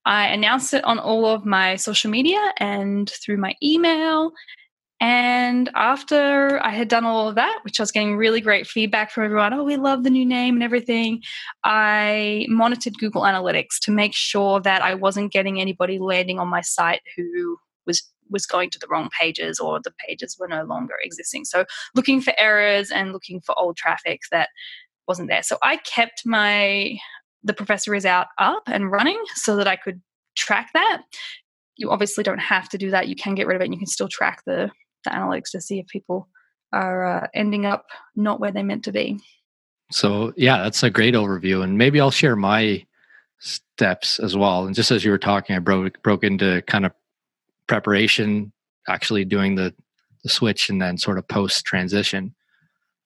I 0.05 0.29
announced 0.29 0.73
it 0.73 0.85
on 0.85 1.00
all 1.00 1.26
of 1.26 1.45
my 1.45 1.75
social 1.75 2.11
media 2.11 2.53
and 2.59 3.11
through 3.11 3.38
my 3.38 3.55
email 3.61 4.31
and 5.00 5.69
after 5.75 6.59
I 6.62 6.71
had 6.71 6.88
done 6.88 7.05
all 7.05 7.29
of 7.29 7.35
that, 7.35 7.61
which 7.62 7.79
I 7.79 7.83
was 7.83 7.93
getting 7.93 8.17
really 8.17 8.41
great 8.41 8.67
feedback 8.67 9.11
from 9.11 9.25
everyone, 9.25 9.53
oh, 9.53 9.62
we 9.62 9.76
love 9.76 10.05
the 10.05 10.11
new 10.11 10.25
name 10.25 10.55
and 10.55 10.62
everything, 10.62 11.23
I 11.65 12.47
monitored 12.49 12.99
Google 12.99 13.23
Analytics 13.23 13.79
to 13.83 13.91
make 13.91 14.15
sure 14.15 14.61
that 14.61 14.83
I 14.83 14.95
wasn't 14.95 15.33
getting 15.33 15.61
anybody 15.61 15.99
landing 15.99 16.38
on 16.38 16.49
my 16.49 16.62
site 16.62 17.03
who 17.17 17.59
was 17.87 18.03
was 18.29 18.47
going 18.47 18.71
to 18.71 18.79
the 18.79 18.88
wrong 18.91 19.09
pages 19.17 19.61
or 19.61 19.81
the 19.81 19.93
pages 20.05 20.37
were 20.38 20.49
no 20.49 20.65
longer 20.65 20.95
existing. 21.00 21.45
So 21.45 21.65
looking 21.95 22.21
for 22.21 22.33
errors 22.38 22.91
and 22.91 23.12
looking 23.12 23.41
for 23.41 23.57
old 23.57 23.76
traffic 23.76 24.23
that 24.33 24.49
wasn't 25.07 25.29
there. 25.29 25.45
So 25.45 25.59
I 25.62 25.76
kept 25.76 26.23
my 26.25 26.97
the 27.45 27.55
professor 27.55 27.95
is 27.95 28.05
out 28.05 28.26
up 28.38 28.65
and 28.67 28.91
running 28.91 29.23
so 29.35 29.57
that 29.57 29.69
I 29.69 29.76
could 29.76 30.00
track 30.37 30.71
that. 30.75 31.03
You 31.76 31.91
obviously 31.91 32.25
don't 32.25 32.38
have 32.38 32.69
to 32.71 32.79
do 32.79 32.91
that. 32.91 33.07
You 33.07 33.15
can 33.15 33.35
get 33.35 33.47
rid 33.47 33.55
of 33.55 33.61
it 33.61 33.67
and 33.67 33.75
you 33.75 33.79
can 33.79 33.87
still 33.87 34.09
track 34.09 34.43
the 34.47 34.71
the 35.06 35.10
analytics 35.10 35.50
to 35.52 35.60
see 35.60 35.78
if 35.78 35.86
people 35.86 36.28
are 36.72 37.04
uh, 37.04 37.26
ending 37.34 37.64
up 37.64 37.86
not 38.14 38.40
where 38.40 38.52
they 38.52 38.62
meant 38.62 38.84
to 38.84 38.92
be. 38.92 39.19
So 39.90 40.32
yeah, 40.36 40.62
that's 40.62 40.82
a 40.82 40.90
great 40.90 41.14
overview, 41.14 41.62
and 41.62 41.78
maybe 41.78 42.00
I'll 42.00 42.10
share 42.10 42.36
my 42.36 42.84
steps 43.38 44.19
as 44.19 44.36
well. 44.36 44.66
And 44.66 44.75
just 44.75 44.90
as 44.90 45.04
you 45.04 45.10
were 45.10 45.19
talking, 45.19 45.54
I 45.54 45.60
broke 45.60 46.02
broke 46.02 46.25
into 46.25 46.62
kind 46.66 46.84
of 46.84 46.92
preparation, 47.69 48.52
actually 48.88 49.25
doing 49.25 49.54
the 49.54 49.75
the 50.23 50.28
switch, 50.28 50.69
and 50.69 50.82
then 50.82 50.99
sort 50.99 51.19
of 51.19 51.28
post 51.28 51.64
transition. 51.64 52.34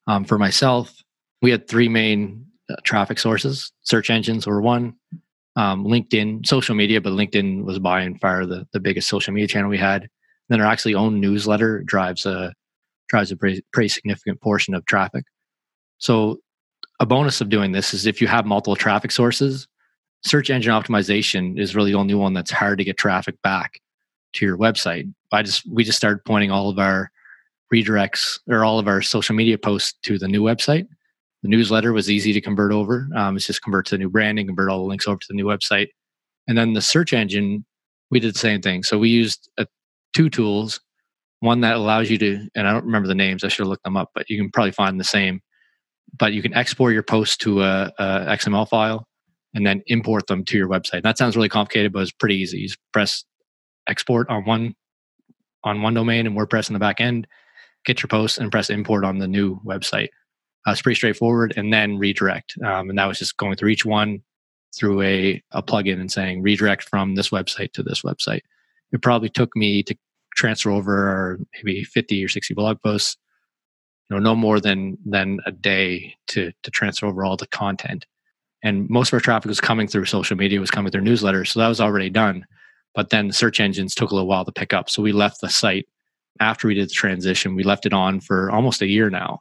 Um, 0.06 0.24
for 0.24 0.38
myself, 0.38 1.02
we 1.42 1.50
had 1.50 1.68
three 1.68 1.88
main 1.88 2.46
uh, 2.70 2.76
traffic 2.82 3.18
sources. 3.18 3.72
Search 3.82 4.08
engines 4.08 4.46
were 4.46 4.62
one, 4.62 4.94
um, 5.56 5.84
LinkedIn, 5.84 6.46
social 6.46 6.74
media, 6.74 7.00
but 7.00 7.12
LinkedIn 7.12 7.64
was 7.64 7.78
by 7.78 8.00
and 8.00 8.18
far 8.20 8.46
the, 8.46 8.66
the 8.72 8.80
biggest 8.80 9.08
social 9.08 9.34
media 9.34 9.48
channel 9.48 9.68
we 9.68 9.78
had 9.78 10.08
then 10.50 10.60
our 10.60 10.66
actually 10.66 10.94
own 10.94 11.20
newsletter 11.20 11.82
drives 11.82 12.26
a 12.26 12.52
drives 13.08 13.32
a 13.32 13.36
pretty, 13.36 13.64
pretty 13.72 13.88
significant 13.88 14.40
portion 14.40 14.74
of 14.74 14.84
traffic. 14.84 15.24
So 15.98 16.38
a 17.00 17.06
bonus 17.06 17.40
of 17.40 17.48
doing 17.48 17.72
this 17.72 17.94
is 17.94 18.06
if 18.06 18.20
you 18.20 18.28
have 18.28 18.46
multiple 18.46 18.76
traffic 18.76 19.10
sources, 19.10 19.66
search 20.24 20.50
engine 20.50 20.72
optimization 20.72 21.58
is 21.58 21.74
really 21.74 21.92
the 21.92 21.98
only 21.98 22.14
one 22.14 22.34
that's 22.34 22.50
hard 22.50 22.78
to 22.78 22.84
get 22.84 22.98
traffic 22.98 23.40
back 23.42 23.80
to 24.34 24.44
your 24.44 24.58
website. 24.58 25.12
I 25.32 25.42
just 25.42 25.62
we 25.70 25.84
just 25.84 25.98
started 25.98 26.24
pointing 26.24 26.50
all 26.50 26.68
of 26.68 26.78
our 26.78 27.10
redirects 27.72 28.38
or 28.48 28.64
all 28.64 28.78
of 28.78 28.88
our 28.88 29.02
social 29.02 29.34
media 29.34 29.56
posts 29.56 29.94
to 30.02 30.18
the 30.18 30.28
new 30.28 30.42
website. 30.42 30.86
The 31.42 31.48
newsletter 31.48 31.92
was 31.92 32.10
easy 32.10 32.32
to 32.32 32.40
convert 32.40 32.72
over. 32.72 33.08
Um, 33.16 33.36
it's 33.36 33.46
just 33.46 33.62
convert 33.62 33.86
to 33.86 33.94
the 33.94 33.98
new 33.98 34.10
branding, 34.10 34.46
convert 34.46 34.68
all 34.68 34.80
the 34.80 34.88
links 34.88 35.08
over 35.08 35.18
to 35.18 35.26
the 35.28 35.34
new 35.34 35.46
website. 35.46 35.88
And 36.46 36.58
then 36.58 36.74
the 36.74 36.82
search 36.82 37.12
engine, 37.12 37.64
we 38.10 38.20
did 38.20 38.34
the 38.34 38.38
same 38.38 38.60
thing. 38.60 38.82
So 38.82 38.98
we 38.98 39.08
used 39.08 39.48
a 39.56 39.66
two 40.12 40.30
tools 40.30 40.80
one 41.40 41.60
that 41.62 41.76
allows 41.76 42.10
you 42.10 42.18
to 42.18 42.48
and 42.54 42.68
i 42.68 42.72
don't 42.72 42.84
remember 42.84 43.08
the 43.08 43.14
names 43.14 43.44
i 43.44 43.48
should 43.48 43.66
look 43.66 43.82
them 43.82 43.96
up 43.96 44.10
but 44.14 44.28
you 44.28 44.36
can 44.36 44.50
probably 44.50 44.72
find 44.72 44.98
the 44.98 45.04
same 45.04 45.40
but 46.18 46.32
you 46.32 46.42
can 46.42 46.54
export 46.54 46.92
your 46.92 47.02
posts 47.02 47.36
to 47.36 47.62
a, 47.62 47.92
a 47.98 48.36
xml 48.36 48.68
file 48.68 49.06
and 49.54 49.66
then 49.66 49.82
import 49.86 50.26
them 50.26 50.44
to 50.44 50.56
your 50.56 50.68
website. 50.68 51.02
That 51.02 51.18
sounds 51.18 51.36
really 51.36 51.48
complicated 51.48 51.92
but 51.92 52.00
it's 52.00 52.12
pretty 52.12 52.36
easy. 52.36 52.58
You 52.58 52.68
just 52.68 52.78
press 52.92 53.24
export 53.86 54.28
on 54.28 54.44
one 54.44 54.74
on 55.64 55.82
one 55.82 55.94
domain 55.94 56.26
and 56.26 56.36
wordpress 56.36 56.68
in 56.68 56.74
the 56.74 56.78
back 56.78 57.00
end 57.00 57.26
get 57.84 58.02
your 58.02 58.08
posts 58.08 58.38
and 58.38 58.50
press 58.50 58.68
import 58.68 59.04
on 59.04 59.18
the 59.18 59.28
new 59.28 59.58
website. 59.60 60.08
Uh, 60.66 60.72
it's 60.72 60.82
pretty 60.82 60.96
straightforward 60.96 61.54
and 61.56 61.72
then 61.72 61.96
redirect. 61.96 62.54
Um, 62.62 62.90
and 62.90 62.98
that 62.98 63.06
was 63.06 63.18
just 63.18 63.38
going 63.38 63.56
through 63.56 63.70
each 63.70 63.86
one 63.86 64.22
through 64.76 65.00
a, 65.00 65.42
a 65.52 65.62
plugin 65.62 65.98
and 65.98 66.12
saying 66.12 66.42
redirect 66.42 66.86
from 66.86 67.14
this 67.14 67.30
website 67.30 67.72
to 67.72 67.82
this 67.82 68.02
website 68.02 68.42
it 68.92 69.02
probably 69.02 69.28
took 69.28 69.54
me 69.56 69.82
to 69.82 69.96
transfer 70.36 70.70
over 70.70 71.38
maybe 71.54 71.84
50 71.84 72.24
or 72.24 72.28
60 72.28 72.54
blog 72.54 72.80
posts 72.82 73.16
you 74.10 74.16
know 74.16 74.22
no 74.22 74.34
more 74.34 74.60
than 74.60 74.98
than 75.06 75.38
a 75.46 75.52
day 75.52 76.14
to 76.28 76.52
to 76.62 76.70
transfer 76.70 77.06
over 77.06 77.24
all 77.24 77.36
the 77.36 77.46
content. 77.46 78.06
And 78.62 78.90
most 78.90 79.08
of 79.08 79.14
our 79.14 79.20
traffic 79.20 79.48
was 79.48 79.60
coming 79.60 79.86
through 79.86 80.04
social 80.04 80.36
media 80.36 80.60
was 80.60 80.70
coming 80.70 80.90
through 80.90 81.02
newsletters 81.02 81.48
so 81.48 81.60
that 81.60 81.68
was 81.68 81.80
already 81.80 82.10
done. 82.10 82.44
But 82.94 83.10
then 83.10 83.28
the 83.28 83.32
search 83.32 83.60
engines 83.60 83.94
took 83.94 84.10
a 84.10 84.14
little 84.14 84.28
while 84.28 84.44
to 84.44 84.52
pick 84.52 84.72
up 84.72 84.90
so 84.90 85.02
we 85.02 85.12
left 85.12 85.40
the 85.40 85.48
site 85.48 85.88
after 86.40 86.68
we 86.68 86.74
did 86.74 86.88
the 86.88 86.94
transition. 86.94 87.54
We 87.54 87.62
left 87.62 87.86
it 87.86 87.92
on 87.92 88.20
for 88.20 88.50
almost 88.50 88.82
a 88.82 88.86
year 88.86 89.10
now 89.10 89.40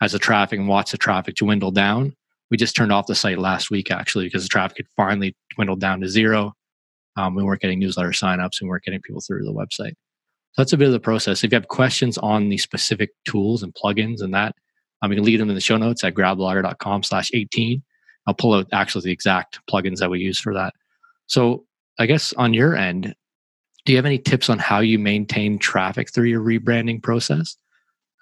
as 0.00 0.12
the 0.12 0.18
traffic 0.18 0.58
and 0.58 0.68
watched 0.68 0.92
the 0.92 0.98
traffic 0.98 1.36
dwindle 1.36 1.70
down. 1.70 2.14
We 2.50 2.56
just 2.56 2.76
turned 2.76 2.92
off 2.92 3.06
the 3.06 3.14
site 3.14 3.38
last 3.38 3.70
week 3.70 3.90
actually 3.90 4.26
because 4.26 4.42
the 4.44 4.48
traffic 4.48 4.78
had 4.78 4.86
finally 4.96 5.36
dwindled 5.54 5.80
down 5.80 6.00
to 6.00 6.08
zero 6.08 6.54
um, 7.16 7.34
we 7.34 7.42
weren't 7.42 7.60
getting 7.60 7.78
newsletter 7.78 8.10
signups. 8.10 8.60
And 8.60 8.62
We 8.62 8.68
weren't 8.68 8.84
getting 8.84 9.00
people 9.00 9.20
through 9.20 9.44
the 9.44 9.52
website. 9.52 9.94
So 10.52 10.62
that's 10.62 10.72
a 10.72 10.76
bit 10.76 10.86
of 10.86 10.92
the 10.92 11.00
process. 11.00 11.44
If 11.44 11.52
you 11.52 11.56
have 11.56 11.68
questions 11.68 12.18
on 12.18 12.48
the 12.48 12.58
specific 12.58 13.10
tools 13.26 13.62
and 13.62 13.74
plugins 13.74 14.22
and 14.22 14.34
that, 14.34 14.54
um, 15.02 15.12
you 15.12 15.16
can 15.16 15.24
leave 15.24 15.38
them 15.38 15.48
in 15.48 15.54
the 15.54 15.60
show 15.60 15.76
notes 15.76 16.02
at 16.04 16.14
gradblogger.com 16.14 17.02
slash 17.02 17.30
18. 17.34 17.82
I'll 18.26 18.34
pull 18.34 18.54
out 18.54 18.66
actually 18.72 19.02
the 19.02 19.12
exact 19.12 19.60
plugins 19.70 19.98
that 19.98 20.10
we 20.10 20.18
use 20.18 20.40
for 20.40 20.54
that. 20.54 20.74
So 21.26 21.64
I 21.98 22.06
guess 22.06 22.32
on 22.34 22.54
your 22.54 22.76
end, 22.76 23.14
do 23.84 23.92
you 23.92 23.98
have 23.98 24.06
any 24.06 24.18
tips 24.18 24.50
on 24.50 24.58
how 24.58 24.80
you 24.80 24.98
maintain 24.98 25.58
traffic 25.58 26.12
through 26.12 26.28
your 26.28 26.42
rebranding 26.42 27.02
process? 27.02 27.56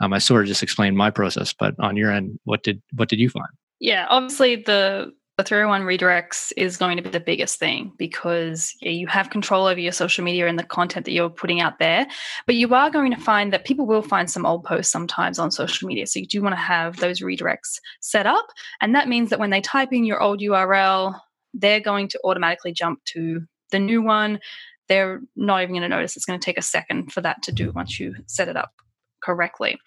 Um, 0.00 0.12
I 0.12 0.18
sort 0.18 0.42
of 0.42 0.48
just 0.48 0.62
explained 0.62 0.96
my 0.96 1.10
process, 1.10 1.52
but 1.52 1.74
on 1.78 1.96
your 1.96 2.10
end, 2.10 2.38
what 2.44 2.62
did 2.62 2.82
what 2.94 3.08
did 3.08 3.18
you 3.18 3.30
find? 3.30 3.48
Yeah, 3.80 4.06
obviously 4.10 4.56
the 4.56 5.12
the 5.36 5.42
301 5.42 5.82
redirects 5.82 6.52
is 6.56 6.76
going 6.76 6.96
to 6.96 7.02
be 7.02 7.10
the 7.10 7.18
biggest 7.18 7.58
thing 7.58 7.92
because 7.98 8.72
yeah, 8.80 8.92
you 8.92 9.08
have 9.08 9.30
control 9.30 9.66
over 9.66 9.80
your 9.80 9.92
social 9.92 10.22
media 10.22 10.46
and 10.46 10.58
the 10.58 10.64
content 10.64 11.04
that 11.06 11.12
you're 11.12 11.28
putting 11.28 11.60
out 11.60 11.80
there. 11.80 12.06
But 12.46 12.54
you 12.54 12.72
are 12.72 12.90
going 12.90 13.12
to 13.12 13.20
find 13.20 13.52
that 13.52 13.64
people 13.64 13.84
will 13.84 14.02
find 14.02 14.30
some 14.30 14.46
old 14.46 14.62
posts 14.62 14.92
sometimes 14.92 15.40
on 15.40 15.50
social 15.50 15.88
media. 15.88 16.06
So 16.06 16.20
you 16.20 16.26
do 16.26 16.40
want 16.40 16.52
to 16.52 16.60
have 16.60 16.98
those 16.98 17.20
redirects 17.20 17.80
set 18.00 18.26
up. 18.26 18.46
And 18.80 18.94
that 18.94 19.08
means 19.08 19.30
that 19.30 19.40
when 19.40 19.50
they 19.50 19.60
type 19.60 19.92
in 19.92 20.04
your 20.04 20.22
old 20.22 20.40
URL, 20.40 21.18
they're 21.52 21.80
going 21.80 22.08
to 22.08 22.20
automatically 22.24 22.72
jump 22.72 23.02
to 23.06 23.42
the 23.72 23.80
new 23.80 24.02
one. 24.02 24.38
They're 24.88 25.20
not 25.34 25.62
even 25.62 25.74
going 25.74 25.82
to 25.82 25.88
notice. 25.88 26.16
It's 26.16 26.26
going 26.26 26.38
to 26.38 26.44
take 26.44 26.58
a 26.58 26.62
second 26.62 27.12
for 27.12 27.20
that 27.22 27.42
to 27.44 27.52
do 27.52 27.72
once 27.72 27.98
you 27.98 28.14
set 28.26 28.48
it 28.48 28.56
up 28.56 28.72
correctly. 29.22 29.78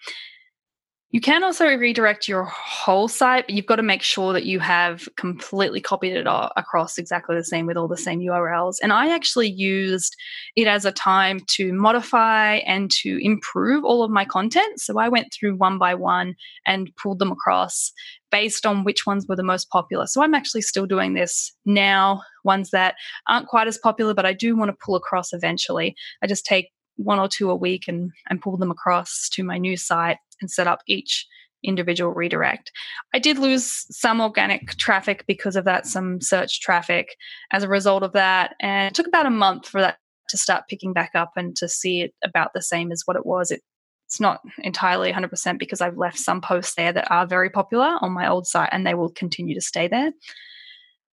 You 1.10 1.22
can 1.22 1.42
also 1.42 1.66
redirect 1.66 2.28
your 2.28 2.44
whole 2.44 3.08
site, 3.08 3.46
but 3.46 3.54
you've 3.54 3.64
got 3.64 3.76
to 3.76 3.82
make 3.82 4.02
sure 4.02 4.34
that 4.34 4.44
you 4.44 4.60
have 4.60 5.08
completely 5.16 5.80
copied 5.80 6.12
it 6.12 6.26
across 6.26 6.98
exactly 6.98 7.34
the 7.34 7.44
same 7.44 7.64
with 7.64 7.78
all 7.78 7.88
the 7.88 7.96
same 7.96 8.20
URLs. 8.20 8.76
And 8.82 8.92
I 8.92 9.14
actually 9.14 9.48
used 9.48 10.14
it 10.54 10.66
as 10.66 10.84
a 10.84 10.92
time 10.92 11.40
to 11.52 11.72
modify 11.72 12.56
and 12.56 12.90
to 13.02 13.18
improve 13.24 13.86
all 13.86 14.02
of 14.02 14.10
my 14.10 14.26
content. 14.26 14.80
So 14.80 14.98
I 14.98 15.08
went 15.08 15.32
through 15.32 15.56
one 15.56 15.78
by 15.78 15.94
one 15.94 16.34
and 16.66 16.94
pulled 17.02 17.20
them 17.20 17.32
across 17.32 17.90
based 18.30 18.66
on 18.66 18.84
which 18.84 19.06
ones 19.06 19.24
were 19.26 19.36
the 19.36 19.42
most 19.42 19.70
popular. 19.70 20.06
So 20.06 20.22
I'm 20.22 20.34
actually 20.34 20.60
still 20.60 20.84
doing 20.84 21.14
this 21.14 21.54
now, 21.64 22.20
ones 22.44 22.68
that 22.72 22.96
aren't 23.26 23.48
quite 23.48 23.66
as 23.66 23.78
popular, 23.78 24.12
but 24.12 24.26
I 24.26 24.34
do 24.34 24.54
want 24.54 24.70
to 24.70 24.76
pull 24.84 24.94
across 24.94 25.32
eventually. 25.32 25.96
I 26.22 26.26
just 26.26 26.44
take 26.44 26.68
one 26.98 27.18
or 27.18 27.28
two 27.28 27.50
a 27.50 27.56
week 27.56 27.84
and, 27.88 28.10
and 28.28 28.42
pull 28.42 28.56
them 28.56 28.70
across 28.70 29.28
to 29.30 29.44
my 29.44 29.56
new 29.56 29.76
site 29.76 30.18
and 30.40 30.50
set 30.50 30.66
up 30.66 30.80
each 30.86 31.26
individual 31.64 32.12
redirect. 32.12 32.70
I 33.14 33.18
did 33.18 33.38
lose 33.38 33.86
some 33.96 34.20
organic 34.20 34.76
traffic 34.76 35.24
because 35.26 35.56
of 35.56 35.64
that, 35.64 35.86
some 35.86 36.20
search 36.20 36.60
traffic 36.60 37.16
as 37.52 37.62
a 37.62 37.68
result 37.68 38.02
of 38.02 38.12
that. 38.12 38.54
And 38.60 38.88
it 38.88 38.94
took 38.94 39.06
about 39.06 39.26
a 39.26 39.30
month 39.30 39.66
for 39.66 39.80
that 39.80 39.98
to 40.28 40.36
start 40.36 40.64
picking 40.68 40.92
back 40.92 41.12
up 41.14 41.32
and 41.36 41.56
to 41.56 41.68
see 41.68 42.02
it 42.02 42.14
about 42.22 42.52
the 42.54 42.62
same 42.62 42.92
as 42.92 43.02
what 43.06 43.16
it 43.16 43.26
was. 43.26 43.50
It, 43.50 43.62
it's 44.06 44.20
not 44.20 44.40
entirely 44.58 45.12
100% 45.12 45.58
because 45.58 45.80
I've 45.80 45.98
left 45.98 46.18
some 46.18 46.40
posts 46.40 46.74
there 46.74 46.92
that 46.92 47.10
are 47.10 47.26
very 47.26 47.50
popular 47.50 47.98
on 48.00 48.12
my 48.12 48.28
old 48.28 48.46
site 48.46 48.70
and 48.72 48.86
they 48.86 48.94
will 48.94 49.10
continue 49.10 49.54
to 49.54 49.60
stay 49.60 49.88
there. 49.88 50.12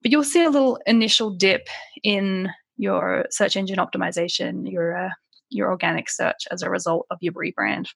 But 0.03 0.11
you'll 0.11 0.25
see 0.25 0.45
a 0.45 0.51
little 0.51 0.79
initial 0.87 1.31
dip 1.31 1.69
in 2.03 2.51
your 2.77 3.27
search 3.31 3.57
engine 3.57 3.79
optimization, 3.79 4.71
your 4.71 5.07
uh, 5.07 5.11
your 5.55 5.71
organic 5.71 6.11
search 6.11 6.47
as 6.51 6.63
a 6.63 6.71
result 6.71 7.07
of 7.11 7.19
your 7.21 7.33
rebrand. 7.33 7.89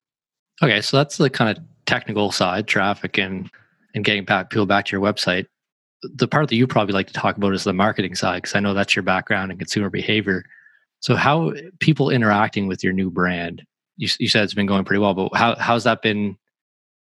Okay, 0.63 0.81
so 0.81 0.97
that's 0.97 1.19
the 1.19 1.31
kind 1.31 1.57
of 1.57 1.63
technical 1.87 2.33
side, 2.33 2.67
traffic 2.67 3.19
and 3.19 3.51
and 3.95 4.05
getting 4.05 4.25
back 4.25 4.51
people 4.51 4.67
back 4.67 4.85
to 4.87 4.97
your 4.97 5.01
website. 5.01 5.47
The 6.03 6.29
part 6.29 6.49
that 6.49 6.57
you 6.57 6.67
probably 6.67 6.95
like 6.95 7.09
to 7.09 7.13
talk 7.13 7.37
about 7.37 7.55
is 7.55 7.65
the 7.65 7.73
marketing 7.73 8.15
side 8.15 8.43
because 8.43 8.55
I 8.55 8.61
know 8.61 8.75
that's 8.75 8.95
your 8.95 9.03
background 9.03 9.51
in 9.51 9.59
consumer 9.59 9.91
behavior. 9.91 10.45
So 11.01 11.17
how 11.17 11.53
people 11.81 12.11
interacting 12.11 12.67
with 12.67 12.85
your 12.85 12.93
new 12.93 13.11
brand? 13.11 13.63
You, 13.97 14.09
you 14.19 14.29
said 14.29 14.45
it's 14.45 14.55
been 14.55 14.67
going 14.67 14.85
pretty 14.85 15.01
well, 15.01 15.15
but 15.15 15.35
how 15.35 15.57
how's 15.57 15.85
that 15.85 16.03
been? 16.03 16.37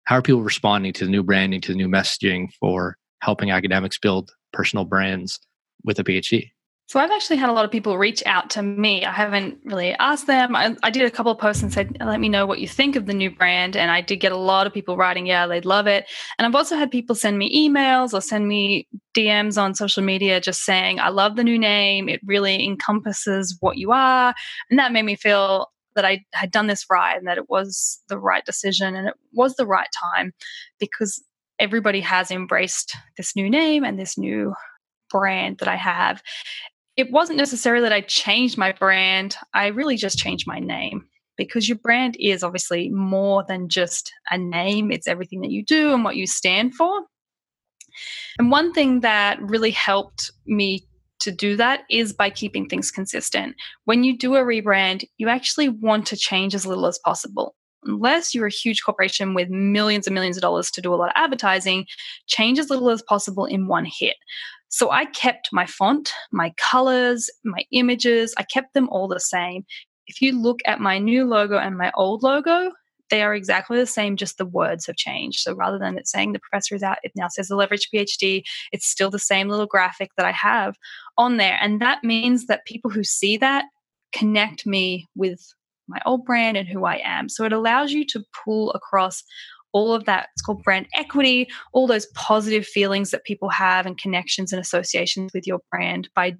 How 0.04 0.16
are 0.16 0.22
people 0.22 0.42
responding 0.42 0.92
to 0.94 1.04
the 1.04 1.10
new 1.10 1.22
branding, 1.22 1.60
to 1.62 1.72
the 1.72 1.76
new 1.76 1.88
messaging 1.88 2.52
for 2.54 2.96
helping 3.20 3.50
academics 3.50 3.98
build 3.98 4.32
personal 4.52 4.84
brands 4.84 5.38
with 5.84 5.98
a 5.98 6.04
PhD? 6.04 6.50
So 6.92 7.00
I've 7.00 7.10
actually 7.10 7.38
had 7.38 7.48
a 7.48 7.54
lot 7.54 7.64
of 7.64 7.70
people 7.70 7.96
reach 7.96 8.22
out 8.26 8.50
to 8.50 8.60
me. 8.60 9.02
I 9.02 9.12
haven't 9.12 9.60
really 9.64 9.92
asked 9.94 10.26
them. 10.26 10.54
I, 10.54 10.76
I, 10.82 10.90
did 10.90 11.06
a 11.06 11.10
couple 11.10 11.32
of 11.32 11.38
posts 11.38 11.62
and 11.62 11.72
said, 11.72 11.96
"Let 11.98 12.20
me 12.20 12.28
know 12.28 12.44
what 12.44 12.58
you 12.58 12.68
think 12.68 12.96
of 12.96 13.06
the 13.06 13.14
new 13.14 13.30
brand." 13.30 13.78
And 13.78 13.90
I 13.90 14.02
did 14.02 14.16
get 14.16 14.30
a 14.30 14.36
lot 14.36 14.66
of 14.66 14.74
people 14.74 14.98
writing, 14.98 15.24
"Yeah, 15.24 15.46
they'd 15.46 15.64
love 15.64 15.86
it." 15.86 16.04
And 16.36 16.44
I've 16.44 16.54
also 16.54 16.76
had 16.76 16.90
people 16.90 17.16
send 17.16 17.38
me 17.38 17.48
emails 17.66 18.12
or 18.12 18.20
send 18.20 18.46
me 18.46 18.88
DMs 19.16 19.56
on 19.56 19.74
social 19.74 20.02
media 20.02 20.38
just 20.38 20.66
saying, 20.66 21.00
"I 21.00 21.08
love 21.08 21.36
the 21.36 21.44
new 21.44 21.58
name. 21.58 22.10
It 22.10 22.20
really 22.26 22.62
encompasses 22.62 23.56
what 23.60 23.78
you 23.78 23.90
are," 23.92 24.34
and 24.68 24.78
that 24.78 24.92
made 24.92 25.06
me 25.06 25.16
feel 25.16 25.68
that 25.94 26.04
I 26.04 26.22
had 26.34 26.50
done 26.50 26.66
this 26.66 26.84
right 26.90 27.16
and 27.16 27.26
that 27.26 27.38
it 27.38 27.48
was 27.48 28.02
the 28.10 28.18
right 28.18 28.44
decision 28.44 28.94
and 28.94 29.08
it 29.08 29.14
was 29.32 29.54
the 29.54 29.66
right 29.66 29.88
time 30.14 30.32
because 30.78 31.24
everybody 31.58 32.00
has 32.00 32.30
embraced 32.30 32.94
this 33.16 33.34
new 33.34 33.48
name 33.48 33.82
and 33.82 33.98
this 33.98 34.18
new 34.18 34.52
brand 35.10 35.58
that 35.58 35.68
I 35.68 35.76
have 35.76 36.22
it 36.96 37.10
wasn't 37.10 37.38
necessarily 37.38 37.82
that 37.82 37.92
I 37.92 38.02
changed 38.02 38.58
my 38.58 38.72
brand. 38.72 39.36
I 39.54 39.68
really 39.68 39.96
just 39.96 40.18
changed 40.18 40.46
my 40.46 40.58
name 40.58 41.06
because 41.36 41.68
your 41.68 41.78
brand 41.78 42.16
is 42.20 42.42
obviously 42.42 42.90
more 42.90 43.44
than 43.48 43.68
just 43.68 44.12
a 44.30 44.38
name, 44.38 44.92
it's 44.92 45.08
everything 45.08 45.40
that 45.40 45.50
you 45.50 45.64
do 45.64 45.92
and 45.92 46.04
what 46.04 46.16
you 46.16 46.26
stand 46.26 46.74
for. 46.74 47.02
And 48.38 48.50
one 48.50 48.72
thing 48.72 49.00
that 49.00 49.40
really 49.40 49.70
helped 49.70 50.30
me 50.46 50.86
to 51.20 51.30
do 51.30 51.56
that 51.56 51.82
is 51.88 52.12
by 52.12 52.30
keeping 52.30 52.68
things 52.68 52.90
consistent. 52.90 53.54
When 53.84 54.02
you 54.04 54.16
do 54.16 54.34
a 54.34 54.40
rebrand, 54.40 55.04
you 55.18 55.28
actually 55.28 55.68
want 55.68 56.06
to 56.06 56.16
change 56.16 56.54
as 56.54 56.66
little 56.66 56.86
as 56.86 56.98
possible. 57.04 57.54
Unless 57.84 58.34
you're 58.34 58.46
a 58.46 58.50
huge 58.50 58.82
corporation 58.84 59.34
with 59.34 59.48
millions 59.48 60.06
and 60.06 60.14
millions 60.14 60.36
of 60.36 60.42
dollars 60.42 60.70
to 60.70 60.80
do 60.80 60.92
a 60.92 60.96
lot 60.96 61.08
of 61.08 61.14
advertising, 61.16 61.86
change 62.26 62.58
as 62.58 62.70
little 62.70 62.90
as 62.90 63.02
possible 63.02 63.44
in 63.44 63.66
one 63.66 63.84
hit. 63.84 64.16
So 64.72 64.90
I 64.90 65.04
kept 65.04 65.50
my 65.52 65.66
font, 65.66 66.12
my 66.32 66.54
colors, 66.56 67.30
my 67.44 67.62
images, 67.72 68.32
I 68.38 68.42
kept 68.42 68.72
them 68.72 68.88
all 68.88 69.06
the 69.06 69.20
same. 69.20 69.66
If 70.06 70.22
you 70.22 70.32
look 70.32 70.60
at 70.64 70.80
my 70.80 70.98
new 70.98 71.26
logo 71.26 71.58
and 71.58 71.76
my 71.76 71.92
old 71.94 72.22
logo, 72.22 72.72
they 73.10 73.22
are 73.22 73.34
exactly 73.34 73.76
the 73.76 73.86
same, 73.86 74.16
just 74.16 74.38
the 74.38 74.46
words 74.46 74.86
have 74.86 74.96
changed. 74.96 75.40
So 75.40 75.54
rather 75.54 75.78
than 75.78 75.98
it 75.98 76.08
saying 76.08 76.32
the 76.32 76.38
professor 76.38 76.74
is 76.74 76.82
out, 76.82 76.96
it 77.02 77.12
now 77.14 77.28
says 77.28 77.48
the 77.48 77.54
leverage 77.56 77.90
PhD. 77.94 78.44
It's 78.72 78.86
still 78.86 79.10
the 79.10 79.18
same 79.18 79.50
little 79.50 79.66
graphic 79.66 80.10
that 80.16 80.24
I 80.24 80.32
have 80.32 80.76
on 81.18 81.36
there. 81.36 81.58
And 81.60 81.78
that 81.82 82.02
means 82.02 82.46
that 82.46 82.64
people 82.64 82.90
who 82.90 83.04
see 83.04 83.36
that 83.36 83.66
connect 84.12 84.64
me 84.66 85.06
with 85.14 85.52
my 85.86 86.00
old 86.06 86.24
brand 86.24 86.56
and 86.56 86.66
who 86.66 86.86
I 86.86 87.02
am. 87.04 87.28
So 87.28 87.44
it 87.44 87.52
allows 87.52 87.92
you 87.92 88.06
to 88.06 88.24
pull 88.42 88.72
across 88.72 89.22
all 89.72 89.94
of 89.94 90.04
that. 90.04 90.28
It's 90.34 90.42
called 90.42 90.62
brand 90.62 90.86
equity, 90.94 91.48
all 91.72 91.86
those 91.86 92.06
positive 92.14 92.66
feelings 92.66 93.10
that 93.10 93.24
people 93.24 93.48
have 93.50 93.86
and 93.86 93.98
connections 93.98 94.52
and 94.52 94.60
associations 94.60 95.32
with 95.32 95.46
your 95.46 95.60
brand 95.70 96.08
by 96.14 96.36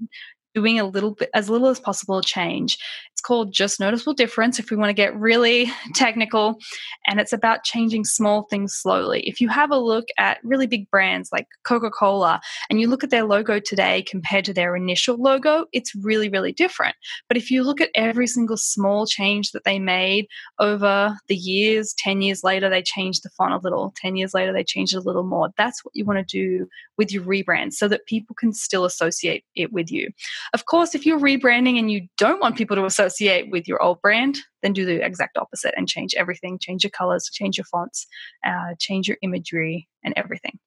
doing 0.54 0.78
a 0.78 0.84
little 0.84 1.12
bit 1.12 1.30
as 1.34 1.48
little 1.48 1.68
as 1.68 1.80
possible 1.80 2.20
change. 2.20 2.78
It's 3.12 3.20
called 3.20 3.52
just 3.52 3.80
noticeable 3.80 4.14
difference 4.14 4.58
if 4.58 4.70
we 4.70 4.76
want 4.76 4.90
to 4.90 4.94
get 4.94 5.16
really 5.18 5.70
technical 5.94 6.58
and 7.06 7.20
it's 7.20 7.32
about 7.32 7.64
changing 7.64 8.04
small 8.04 8.42
things 8.44 8.74
slowly. 8.74 9.20
If 9.20 9.40
you 9.40 9.48
have 9.48 9.70
a 9.70 9.78
look 9.78 10.06
at 10.18 10.38
really 10.42 10.66
big 10.66 10.90
brands 10.90 11.30
like 11.32 11.46
Coca-Cola 11.64 12.40
and 12.68 12.80
you 12.80 12.88
look 12.88 13.04
at 13.04 13.10
their 13.10 13.24
logo 13.24 13.58
today 13.58 14.02
compared 14.02 14.44
to 14.46 14.54
their 14.54 14.76
initial 14.76 15.16
logo, 15.16 15.66
it's 15.72 15.94
really 15.94 16.28
really 16.28 16.52
different. 16.52 16.94
But 17.28 17.36
if 17.36 17.50
you 17.50 17.62
look 17.62 17.80
at 17.80 17.90
every 17.94 18.26
single 18.26 18.56
small 18.56 19.06
change 19.06 19.52
that 19.52 19.64
they 19.64 19.78
made 19.78 20.26
over 20.58 21.16
the 21.28 21.36
years, 21.36 21.94
10 21.98 22.22
years 22.22 22.44
later 22.44 22.68
they 22.68 22.82
changed 22.82 23.22
the 23.22 23.30
font 23.30 23.54
a 23.54 23.58
little, 23.58 23.92
10 23.96 24.16
years 24.16 24.34
later 24.34 24.52
they 24.52 24.64
changed 24.64 24.94
it 24.94 24.98
a 24.98 25.00
little 25.00 25.24
more. 25.24 25.50
That's 25.56 25.84
what 25.84 25.94
you 25.94 26.04
want 26.04 26.26
to 26.26 26.38
do 26.38 26.66
with 26.98 27.12
your 27.12 27.22
rebrand 27.24 27.72
so 27.72 27.88
that 27.88 28.06
people 28.06 28.34
can 28.38 28.52
still 28.52 28.84
associate 28.84 29.44
it 29.56 29.72
with 29.72 29.90
you. 29.90 30.10
Of 30.54 30.66
course, 30.66 30.94
if 30.94 31.06
you're 31.06 31.20
rebranding 31.20 31.78
and 31.78 31.90
you 31.90 32.08
don't 32.18 32.40
want 32.40 32.56
people 32.56 32.76
to 32.76 32.84
associate 32.84 33.50
with 33.50 33.66
your 33.68 33.82
old 33.82 34.00
brand, 34.00 34.38
then 34.62 34.72
do 34.72 34.84
the 34.84 35.04
exact 35.04 35.36
opposite 35.36 35.74
and 35.76 35.88
change 35.88 36.14
everything. 36.14 36.58
Change 36.58 36.84
your 36.84 36.90
colors, 36.90 37.28
change 37.32 37.56
your 37.58 37.64
fonts, 37.64 38.06
uh, 38.46 38.74
change 38.78 39.08
your 39.08 39.18
imagery, 39.22 39.88
and 40.04 40.14
everything. 40.16 40.58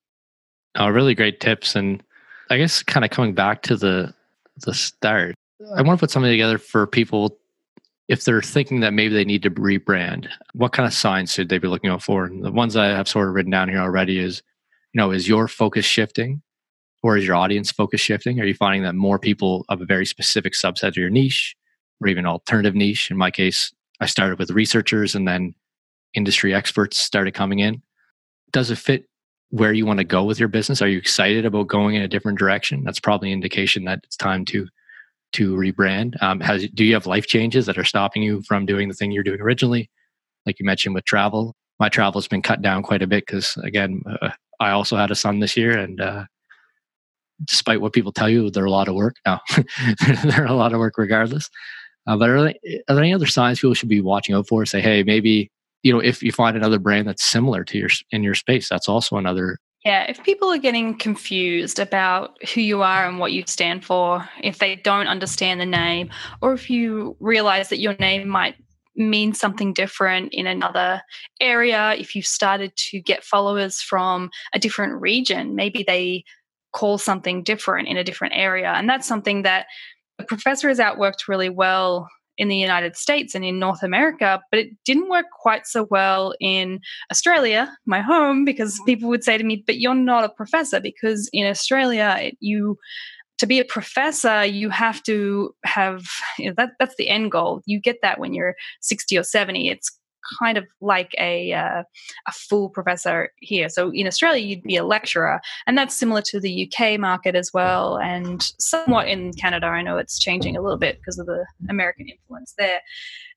Oh, 0.76 0.90
really 0.90 1.16
great 1.16 1.40
tips. 1.40 1.76
And 1.76 2.04
I 2.50 2.58
guess 2.58 2.84
kind 2.84 3.06
of 3.06 3.12
coming 3.12 3.34
back 3.34 3.62
to 3.64 3.76
the 3.76 4.14
the 4.66 4.74
start, 4.74 5.36
I 5.76 5.82
want 5.82 6.00
to 6.00 6.04
put 6.04 6.12
something 6.12 6.32
together 6.32 6.58
for 6.58 6.88
people 6.88 7.38
if 8.08 8.24
they're 8.24 8.42
thinking 8.42 8.82
that 8.82 8.94
maybe 8.94 9.14
they 9.14 9.26
need 9.26 9.44
to 9.44 9.52
rebrand. 9.52 10.30
What 10.54 10.74
kind 10.74 10.86
of 10.88 10.94
signs 10.94 11.34
should 11.34 11.50
they 11.50 11.58
be 11.58 11.68
looking 11.68 11.90
out 11.90 12.04
for? 12.04 12.26
And 12.26 12.44
the 12.44 12.52
ones 12.52 12.76
I 12.76 12.88
have 12.88 13.08
sort 13.08 13.28
of 13.28 13.34
written 13.34 13.52
down 13.52 13.70
here 13.70 13.80
already 13.80 14.20
is, 14.20 14.44
you 14.94 15.00
know, 15.00 15.12
is 15.12 15.28
your 15.28 15.48
focus 15.48 15.86
shifting? 15.86 16.42
Or 17.06 17.18
is 17.18 17.28
your 17.28 17.36
audience 17.36 17.72
focus 17.72 18.02
shifting? 18.02 18.42
Are 18.42 18.46
you 18.46 18.56
finding 18.56 18.82
that 18.82 18.96
more 18.96 19.20
people 19.20 19.64
of 19.70 19.80
a 19.80 19.86
very 19.86 20.08
specific 20.08 20.54
subset 20.54 20.88
of 20.88 20.98
your 20.98 21.12
niche 21.12 21.56
or 22.02 22.08
even 22.08 22.26
alternative 22.26 22.74
niche? 22.74 23.12
In 23.12 23.18
my 23.18 23.30
case, 23.30 23.72
I 24.00 24.08
started 24.08 24.40
with 24.40 24.50
researchers 24.50 25.14
and 25.14 25.28
then 25.28 25.54
industry 26.16 26.52
experts 26.52 26.98
started 26.98 27.36
coming 27.36 27.60
in. 27.60 27.84
Does 28.52 28.72
it 28.72 28.80
fit 28.80 29.06
where 29.50 29.72
you 29.72 29.86
want 29.86 30.00
to 30.00 30.04
go 30.04 30.24
with 30.24 30.40
your 30.40 30.48
business? 30.48 30.82
Are 30.82 30.88
you 30.88 30.98
excited 30.98 31.46
about 31.46 31.68
going 31.68 31.94
in 31.94 32.02
a 32.02 32.08
different 32.08 32.40
direction? 32.40 32.84
That's 32.84 33.00
probably 33.00 33.30
an 33.30 33.34
indication 33.34 33.84
that 33.84 34.00
it's 34.04 34.18
time 34.18 34.44
to 34.46 34.68
to 35.34 35.54
rebrand. 35.54 36.16
Um, 36.24 36.40
has 36.40 36.68
do 36.74 36.84
you 36.84 36.96
have 36.96 37.06
life 37.06 37.28
changes 37.28 37.68
that 37.68 37.78
are 37.78 37.84
stopping 37.84 38.24
you 38.24 38.42
from 38.48 38.66
doing 38.66 38.88
the 38.88 38.96
thing 38.96 39.12
you're 39.12 39.24
doing 39.24 39.42
originally? 39.42 39.92
Like 40.48 40.60
you 40.60 40.66
mentioned 40.66 40.96
with 40.96 41.06
travel, 41.06 41.56
my 41.80 41.88
travel 41.88 42.20
has 42.20 42.28
been 42.28 42.42
cut 42.42 42.64
down 42.64 42.82
quite 42.82 43.04
a 43.04 43.08
bit 43.08 43.28
because 43.28 43.58
again, 43.58 44.02
uh, 44.24 44.32
I 44.60 44.72
also 44.72 44.98
had 44.98 45.12
a 45.12 45.16
son 45.16 45.40
this 45.40 45.56
year, 45.56 45.78
and 45.78 46.02
uh, 46.02 46.26
despite 47.44 47.82
what 47.82 47.94
people 47.94 48.12
tell 48.12 48.30
you, 48.30 48.50
they're 48.50 48.66
a 48.66 48.72
lot 48.72 48.88
of 48.88 48.96
work. 48.96 49.18
No, 49.26 49.40
they're 50.24 50.46
a 50.46 50.54
lot 50.54 50.74
of 50.74 50.80
work 50.80 50.98
regardless. 50.98 51.50
Uh, 52.08 52.16
but 52.18 52.30
are 52.30 52.44
there, 52.44 52.54
are 52.88 52.96
there 52.96 53.04
any 53.04 53.14
other 53.14 53.26
signs 53.26 53.60
people 53.60 53.74
should 53.74 53.90
be 53.90 54.02
watching 54.02 54.36
out 54.36 54.48
for? 54.48 54.66
Say, 54.66 54.82
hey, 54.82 55.04
maybe 55.04 55.52
you 55.84 55.92
know 55.92 56.00
if 56.00 56.24
you 56.24 56.32
find 56.32 56.56
another 56.56 56.80
brand 56.80 57.08
that's 57.08 57.26
similar 57.26 57.64
to 57.66 57.78
your 57.78 57.90
in 58.12 58.24
your 58.24 58.36
space, 58.36 58.70
that's 58.70 58.88
also 58.88 59.18
another. 59.18 59.60
Yeah, 59.84 60.06
if 60.10 60.24
people 60.24 60.52
are 60.52 60.58
getting 60.58 60.98
confused 60.98 61.78
about 61.78 62.38
who 62.54 62.62
you 62.62 62.82
are 62.82 63.08
and 63.08 63.20
what 63.20 63.34
you 63.34 63.44
stand 63.46 63.86
for, 63.86 64.28
if 64.42 64.58
they 64.58 64.78
don't 64.78 65.06
understand 65.06 65.62
the 65.62 65.66
name, 65.66 66.10
or 66.42 66.54
if 66.54 66.72
you 66.72 67.16
realize 67.20 67.70
that 67.70 67.78
your 67.78 67.96
name 68.00 68.28
might 68.28 68.56
mean 68.96 69.34
something 69.34 69.74
different 69.74 70.34
in 70.34 70.48
another 70.48 71.02
area, 71.40 71.94
if 72.00 72.16
you've 72.16 72.26
started 72.26 72.76
to 72.78 73.00
get 73.00 73.24
followers 73.24 73.80
from 73.80 74.32
a 74.54 74.60
different 74.60 75.00
region, 75.02 75.54
maybe 75.54 75.84
they 75.86 76.24
call 76.76 76.98
something 76.98 77.42
different 77.42 77.88
in 77.88 77.98
a 77.98 78.04
different 78.04 78.34
area. 78.36 78.74
And 78.74 78.90
that's 78.90 79.08
something 79.08 79.44
that 79.44 79.66
the 80.18 80.26
professor 80.26 80.68
has 80.68 80.80
outworked 80.80 81.28
really 81.28 81.50
well 81.50 82.08
in 82.38 82.50
the 82.50 82.58
United 82.58 82.98
States 82.98 83.34
and 83.34 83.46
in 83.46 83.60
North 83.60 83.82
America, 83.82 84.42
but 84.52 84.60
it 84.60 84.70
didn't 84.84 85.10
work 85.10 85.28
quite 85.32 85.66
so 85.66 85.88
well 85.90 86.34
in 86.42 86.82
Australia, 87.10 87.74
my 87.86 88.02
home, 88.02 88.44
because 88.44 88.74
mm-hmm. 88.74 88.86
people 88.86 89.10
would 89.10 89.24
say 89.24 89.38
to 89.38 89.44
me, 89.44 89.64
"But 89.66 89.80
you're 89.80 89.96
not 89.96 90.26
a 90.26 90.30
professor," 90.30 90.82
because 90.82 91.30
in 91.32 91.48
Australia, 91.48 92.32
you 92.42 92.78
to 93.38 93.46
be 93.46 93.60
a 93.60 93.66
professor, 93.66 94.46
you 94.46 94.70
have 94.70 95.02
to 95.04 95.54
have 95.64 96.06
you 96.38 96.48
know, 96.50 96.54
that. 96.58 96.72
That's 96.80 96.96
the 96.98 97.10
end 97.10 97.32
goal. 97.32 97.62
You 97.66 97.80
get 97.80 97.98
that 98.02 98.20
when 98.20 98.34
you're 98.34 98.56
60 98.82 99.18
or 99.18 99.24
70. 99.24 99.70
It's 99.70 99.90
kind 100.40 100.58
of 100.58 100.66
like 100.82 101.12
a 101.20 101.54
uh, 101.54 101.84
a 102.28 102.32
full 102.32 102.70
professor 102.70 103.32
here. 103.40 103.70
So 103.70 103.92
in 103.94 104.08
Australia, 104.08 104.46
you'd 104.46 104.64
be 104.64 104.78
a 104.78 104.84
lecturer, 104.84 105.42
and 105.68 105.78
that's 105.78 105.98
similar 105.98 106.22
to 106.24 106.40
the 106.40 106.72
UK 106.72 107.00
market 107.00 107.36
as 107.36 107.52
well, 107.54 107.98
and 107.98 108.42
somewhat 108.60 109.08
in 109.08 109.34
Canada. 109.34 109.68
I 109.68 109.82
know 109.82 109.98
it's 109.98 110.20
changing 110.20 110.58
a 110.58 110.62
little 110.62 110.78
bit 110.78 110.98
because 110.98 111.20
of 111.20 111.26
the 111.26 111.46
American 111.70 112.08
influence 112.10 112.54
there. 112.58 112.82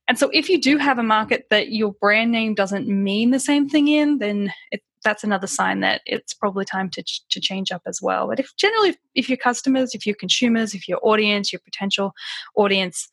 And 0.08 0.18
so, 0.18 0.30
if 0.32 0.48
you 0.48 0.60
do 0.60 0.78
have 0.78 0.98
a 0.98 1.02
market 1.02 1.46
that 1.50 1.70
your 1.70 1.92
brand 1.92 2.32
name 2.32 2.54
doesn't 2.54 2.88
mean 2.88 3.30
the 3.30 3.40
same 3.40 3.68
thing 3.68 3.88
in, 3.88 4.18
then 4.18 4.52
it, 4.72 4.82
that's 5.04 5.22
another 5.22 5.46
sign 5.46 5.80
that 5.80 6.00
it's 6.06 6.34
probably 6.34 6.64
time 6.64 6.90
to, 6.90 7.02
to 7.30 7.40
change 7.40 7.70
up 7.70 7.82
as 7.86 8.00
well. 8.02 8.26
But 8.26 8.40
if 8.40 8.54
generally, 8.56 8.90
if, 8.90 8.96
if 9.14 9.28
your 9.28 9.36
customers, 9.36 9.94
if 9.94 10.06
your 10.06 10.16
consumers, 10.16 10.74
if 10.74 10.88
your 10.88 10.98
audience, 11.02 11.52
your 11.52 11.60
potential 11.60 12.12
audience 12.56 13.08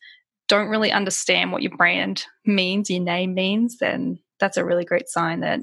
don't 0.48 0.68
really 0.68 0.92
understand 0.92 1.52
what 1.52 1.62
your 1.62 1.76
brand 1.76 2.24
means, 2.44 2.90
your 2.90 3.02
name 3.02 3.34
means, 3.34 3.78
then 3.78 4.18
that's 4.38 4.56
a 4.56 4.64
really 4.64 4.84
great 4.84 5.08
sign 5.08 5.40
that 5.40 5.60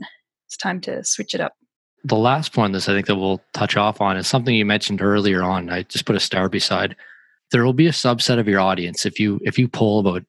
it's 0.47 0.57
time 0.57 0.81
to 0.81 1.03
switch 1.03 1.33
it 1.33 1.41
up. 1.41 1.53
The 2.03 2.15
last 2.15 2.53
point 2.53 2.73
this 2.73 2.89
I 2.89 2.93
think 2.93 3.07
that 3.07 3.15
we'll 3.15 3.41
touch 3.53 3.77
off 3.77 4.01
on 4.01 4.17
is 4.17 4.27
something 4.27 4.53
you 4.53 4.65
mentioned 4.65 5.01
earlier 5.01 5.41
on. 5.41 5.69
I 5.69 5.83
just 5.83 6.05
put 6.05 6.17
a 6.17 6.19
star 6.19 6.49
beside. 6.49 6.95
There 7.51 7.63
will 7.63 7.73
be 7.73 7.87
a 7.87 7.91
subset 7.91 8.39
of 8.39 8.47
your 8.47 8.59
audience 8.59 9.05
if 9.05 9.19
you 9.19 9.39
if 9.43 9.57
you 9.57 9.67
pull 9.67 9.99
about 9.99 10.23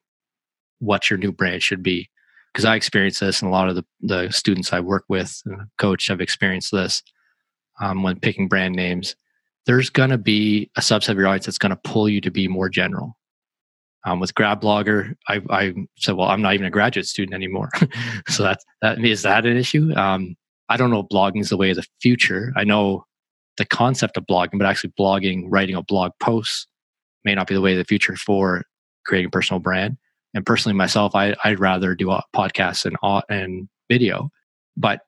what 0.79 1.11
your 1.11 1.19
new 1.19 1.33
brand 1.33 1.62
should 1.62 1.83
be. 1.83 2.09
Because 2.53 2.64
I 2.64 2.77
experienced 2.77 3.19
this 3.19 3.43
and 3.43 3.49
a 3.49 3.53
lot 3.53 3.69
of 3.69 3.75
the, 3.75 3.85
the 4.01 4.31
students 4.31 4.73
I 4.73 4.79
work 4.79 5.05
with 5.09 5.43
coach 5.77 6.07
have 6.07 6.21
experienced 6.21 6.71
this 6.71 7.03
um, 7.81 8.05
when 8.05 8.21
picking 8.21 8.47
brand 8.47 8.77
names. 8.77 9.17
There's 9.67 9.90
gonna 9.90 10.19
be 10.19 10.71
a 10.77 10.81
subset 10.81 11.09
of 11.09 11.17
your 11.17 11.27
audience 11.27 11.47
that's 11.47 11.59
gonna 11.59 11.81
pull 11.83 12.09
you 12.09 12.21
to 12.21 12.31
be 12.31 12.47
more 12.47 12.69
general 12.69 13.17
um, 14.05 14.21
with 14.21 14.35
grad 14.35 14.61
blogger 14.61 15.14
I, 15.29 15.40
I, 15.51 15.75
said 15.97 16.17
well 16.17 16.29
i'm 16.29 16.43
not 16.43 16.55
even 16.55 16.67
a 16.67 16.71
graduate 16.71 17.07
student 17.07 17.35
anymore. 17.35 17.71
So 18.29 18.43
that 18.43 18.61
that 18.83 19.05
is 19.05 19.23
that 19.23 19.47
an 19.47 19.57
issue? 19.57 19.93
Um, 19.97 20.37
i 20.69 20.77
don't 20.77 20.90
know 20.90 21.01
if 21.01 21.09
blogging 21.09 21.40
is 21.40 21.51
the 21.51 21.57
way 21.57 21.71
of 21.71 21.77
the 21.77 21.87
future. 22.01 22.53
I 22.57 22.64
know 22.64 23.05
the 23.57 23.67
concept 23.67 24.17
of 24.17 24.27
blogging 24.27 24.59
but 24.59 24.67
actually 24.67 24.93
blogging 24.99 25.45
writing 25.49 25.77
a 25.77 25.83
blog 25.83 26.12
post 26.21 26.67
may 27.25 27.35
not 27.35 27.47
be 27.47 27.55
the 27.55 27.61
way 27.61 27.73
of 27.73 27.79
the 27.79 27.85
future 27.85 28.17
for 28.17 28.64
creating 29.07 29.29
a 29.29 29.31
personal 29.31 29.61
brand. 29.61 29.97
And 30.35 30.45
personally 30.45 30.77
myself 30.77 31.14
I, 31.14 31.35
i'd 31.45 31.61
rather 31.61 31.95
do 31.95 32.11
a 32.11 32.23
podcast 32.35 32.85
and 32.87 32.97
and 33.29 33.69
video. 33.88 34.31
But 34.77 35.01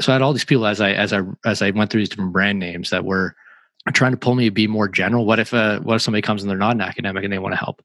so 0.00 0.12
i 0.12 0.14
had 0.14 0.22
all 0.22 0.32
these 0.32 0.44
people 0.44 0.66
as 0.66 0.80
i 0.80 0.92
as 0.92 1.12
i 1.12 1.20
as 1.44 1.62
i 1.62 1.70
went 1.70 1.90
through 1.90 2.00
these 2.00 2.08
different 2.08 2.32
brand 2.32 2.58
names 2.58 2.90
that 2.90 3.04
were 3.04 3.34
trying 3.92 4.12
to 4.12 4.16
pull 4.16 4.34
me 4.34 4.44
to 4.44 4.50
be 4.50 4.66
more 4.66 4.88
general. 4.88 5.26
What 5.26 5.40
if 5.40 5.52
uh, 5.52 5.80
what 5.80 5.96
if 5.96 6.02
somebody 6.02 6.22
comes 6.22 6.42
and 6.42 6.50
they're 6.50 6.58
not 6.58 6.76
an 6.76 6.80
academic 6.80 7.24
and 7.24 7.32
they 7.32 7.38
want 7.38 7.52
to 7.52 7.58
help 7.58 7.82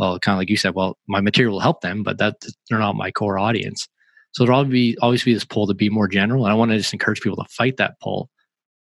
well, 0.00 0.18
kind 0.18 0.34
of 0.34 0.38
like 0.38 0.48
you 0.48 0.56
said, 0.56 0.74
well, 0.74 0.96
my 1.08 1.20
material 1.20 1.52
will 1.52 1.60
help 1.60 1.82
them, 1.82 2.02
but 2.02 2.16
that 2.16 2.36
they're 2.68 2.78
not 2.78 2.96
my 2.96 3.10
core 3.10 3.38
audience. 3.38 3.86
So 4.32 4.44
there'll 4.44 4.60
always 4.60 4.72
be 4.72 4.96
always 5.02 5.24
be 5.24 5.34
this 5.34 5.44
pull 5.44 5.66
to 5.66 5.74
be 5.74 5.90
more 5.90 6.08
general, 6.08 6.46
and 6.46 6.52
I 6.52 6.56
want 6.56 6.70
to 6.70 6.78
just 6.78 6.94
encourage 6.94 7.20
people 7.20 7.36
to 7.36 7.50
fight 7.50 7.76
that 7.76 8.00
pull. 8.00 8.30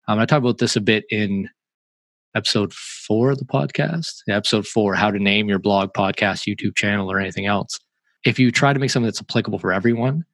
Um, 0.08 0.18
I 0.18 0.26
talk 0.26 0.38
about 0.38 0.58
this 0.58 0.74
a 0.74 0.80
bit 0.80 1.04
in 1.10 1.48
episode 2.34 2.74
four 2.74 3.30
of 3.30 3.38
the 3.38 3.44
podcast. 3.44 4.22
Episode 4.28 4.66
four: 4.66 4.96
how 4.96 5.12
to 5.12 5.20
name 5.20 5.48
your 5.48 5.60
blog, 5.60 5.92
podcast, 5.92 6.52
YouTube 6.52 6.74
channel, 6.74 7.12
or 7.12 7.20
anything 7.20 7.46
else. 7.46 7.78
If 8.24 8.40
you 8.40 8.50
try 8.50 8.72
to 8.72 8.80
make 8.80 8.90
something 8.90 9.06
that's 9.06 9.20
applicable 9.20 9.60
for 9.60 9.72
everyone, 9.72 10.24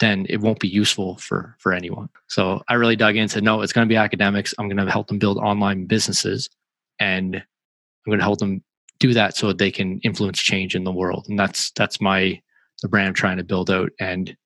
then 0.00 0.26
it 0.28 0.42
won't 0.42 0.60
be 0.60 0.68
useful 0.68 1.16
for 1.16 1.56
for 1.58 1.72
anyone. 1.72 2.10
So 2.26 2.62
I 2.68 2.74
really 2.74 2.96
dug 2.96 3.16
into 3.16 3.40
no, 3.40 3.62
it's 3.62 3.72
going 3.72 3.88
to 3.88 3.92
be 3.92 3.96
academics. 3.96 4.52
I'm 4.58 4.68
going 4.68 4.84
to 4.84 4.92
help 4.92 5.06
them 5.06 5.18
build 5.18 5.38
online 5.38 5.86
businesses, 5.86 6.50
and 6.98 7.36
I'm 7.36 8.10
going 8.10 8.18
to 8.18 8.24
help 8.24 8.40
them 8.40 8.62
do 8.98 9.14
that 9.14 9.36
so 9.36 9.52
they 9.52 9.70
can 9.70 10.00
influence 10.00 10.38
change 10.38 10.74
in 10.74 10.84
the 10.84 10.92
world. 10.92 11.26
And 11.28 11.38
that's 11.38 11.70
that's 11.72 12.00
my 12.00 12.40
the 12.82 12.88
brand 12.88 13.08
I'm 13.08 13.14
trying 13.14 13.38
to 13.38 13.44
build 13.44 13.70
out. 13.70 13.90
And 14.00 14.36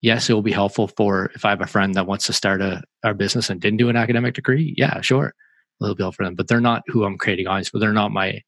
yes, 0.00 0.28
it 0.28 0.34
will 0.34 0.42
be 0.42 0.52
helpful 0.52 0.88
for 0.88 1.30
if 1.34 1.44
I 1.44 1.50
have 1.50 1.60
a 1.60 1.66
friend 1.66 1.94
that 1.94 2.06
wants 2.06 2.26
to 2.26 2.32
start 2.32 2.60
a, 2.60 2.82
a 3.02 3.14
business 3.14 3.50
and 3.50 3.60
didn't 3.60 3.78
do 3.78 3.88
an 3.88 3.96
academic 3.96 4.34
degree. 4.34 4.74
Yeah, 4.76 5.00
sure, 5.00 5.34
it'll 5.80 5.94
be 5.94 6.02
helpful 6.02 6.24
for 6.24 6.28
them. 6.28 6.34
But 6.34 6.48
they're 6.48 6.60
not 6.60 6.82
who 6.86 7.04
I'm 7.04 7.18
creating 7.18 7.46
audience. 7.46 7.70
But 7.70 7.80
they're 7.80 7.92
not 7.92 8.12
my 8.12 8.42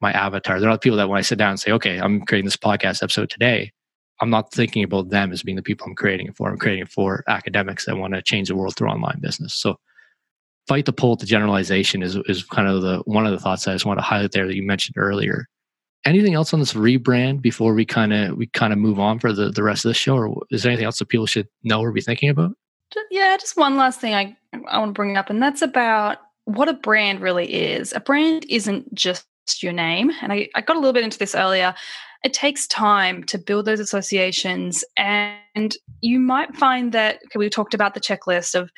my 0.00 0.12
avatar. 0.12 0.58
They're 0.58 0.68
not 0.68 0.82
people 0.82 0.98
that 0.98 1.08
when 1.08 1.18
I 1.18 1.22
sit 1.22 1.38
down 1.38 1.50
and 1.50 1.60
say, 1.60 1.72
okay, 1.72 1.98
I'm 1.98 2.22
creating 2.22 2.46
this 2.46 2.56
podcast 2.56 3.02
episode 3.02 3.30
today. 3.30 3.72
I'm 4.20 4.30
not 4.30 4.52
thinking 4.52 4.84
about 4.84 5.10
them 5.10 5.32
as 5.32 5.42
being 5.42 5.56
the 5.56 5.62
people 5.62 5.86
I'm 5.86 5.94
creating 5.94 6.26
it 6.28 6.36
for. 6.36 6.50
I'm 6.50 6.58
creating 6.58 6.82
it 6.82 6.90
for 6.90 7.24
academics 7.28 7.86
that 7.86 7.96
want 7.96 8.14
to 8.14 8.22
change 8.22 8.48
the 8.48 8.56
world 8.56 8.76
through 8.76 8.88
online 8.88 9.18
business. 9.20 9.54
So 9.54 9.76
fight 10.68 10.86
the 10.86 10.92
pull 10.92 11.16
to 11.16 11.26
generalization 11.26 12.02
is 12.02 12.16
is 12.26 12.44
kind 12.44 12.68
of 12.68 12.82
the 12.82 12.98
one 13.04 13.26
of 13.26 13.32
the 13.32 13.38
thoughts 13.38 13.66
I 13.66 13.72
just 13.72 13.86
want 13.86 13.98
to 13.98 14.04
highlight 14.04 14.32
there 14.32 14.46
that 14.46 14.56
you 14.56 14.62
mentioned 14.62 14.96
earlier. 14.96 15.46
Anything 16.04 16.34
else 16.34 16.52
on 16.52 16.60
this 16.60 16.74
rebrand 16.74 17.42
before 17.42 17.74
we 17.74 17.84
kind 17.84 18.12
of 18.12 18.36
we 18.36 18.46
kind 18.48 18.72
of 18.72 18.78
move 18.78 18.98
on 18.98 19.18
for 19.18 19.32
the, 19.32 19.50
the 19.50 19.62
rest 19.62 19.84
of 19.84 19.90
the 19.90 19.94
show, 19.94 20.16
or 20.16 20.42
is 20.50 20.62
there 20.62 20.70
anything 20.70 20.86
else 20.86 20.98
that 20.98 21.08
people 21.08 21.26
should 21.26 21.48
know 21.62 21.80
or 21.80 21.92
be 21.92 22.00
thinking 22.00 22.28
about? 22.28 22.52
Yeah, 23.10 23.36
just 23.38 23.56
one 23.56 23.76
last 23.76 24.00
thing 24.00 24.14
I 24.14 24.36
I 24.68 24.78
want 24.78 24.90
to 24.90 24.94
bring 24.94 25.16
up, 25.16 25.30
and 25.30 25.42
that's 25.42 25.62
about 25.62 26.18
what 26.44 26.68
a 26.68 26.74
brand 26.74 27.20
really 27.20 27.52
is. 27.52 27.92
A 27.92 28.00
brand 28.00 28.44
isn't 28.48 28.92
just 28.94 29.26
your 29.60 29.72
name, 29.72 30.10
and 30.22 30.32
I, 30.32 30.48
I 30.54 30.60
got 30.60 30.76
a 30.76 30.78
little 30.78 30.92
bit 30.92 31.04
into 31.04 31.18
this 31.18 31.34
earlier. 31.34 31.74
It 32.24 32.32
takes 32.32 32.66
time 32.68 33.24
to 33.24 33.38
build 33.38 33.64
those 33.64 33.80
associations, 33.80 34.84
and 34.96 35.76
you 36.00 36.18
might 36.18 36.54
find 36.56 36.92
that 36.92 37.16
okay, 37.26 37.38
we 37.38 37.48
talked 37.48 37.74
about 37.74 37.94
the 37.94 38.00
checklist 38.00 38.54
of 38.54 38.70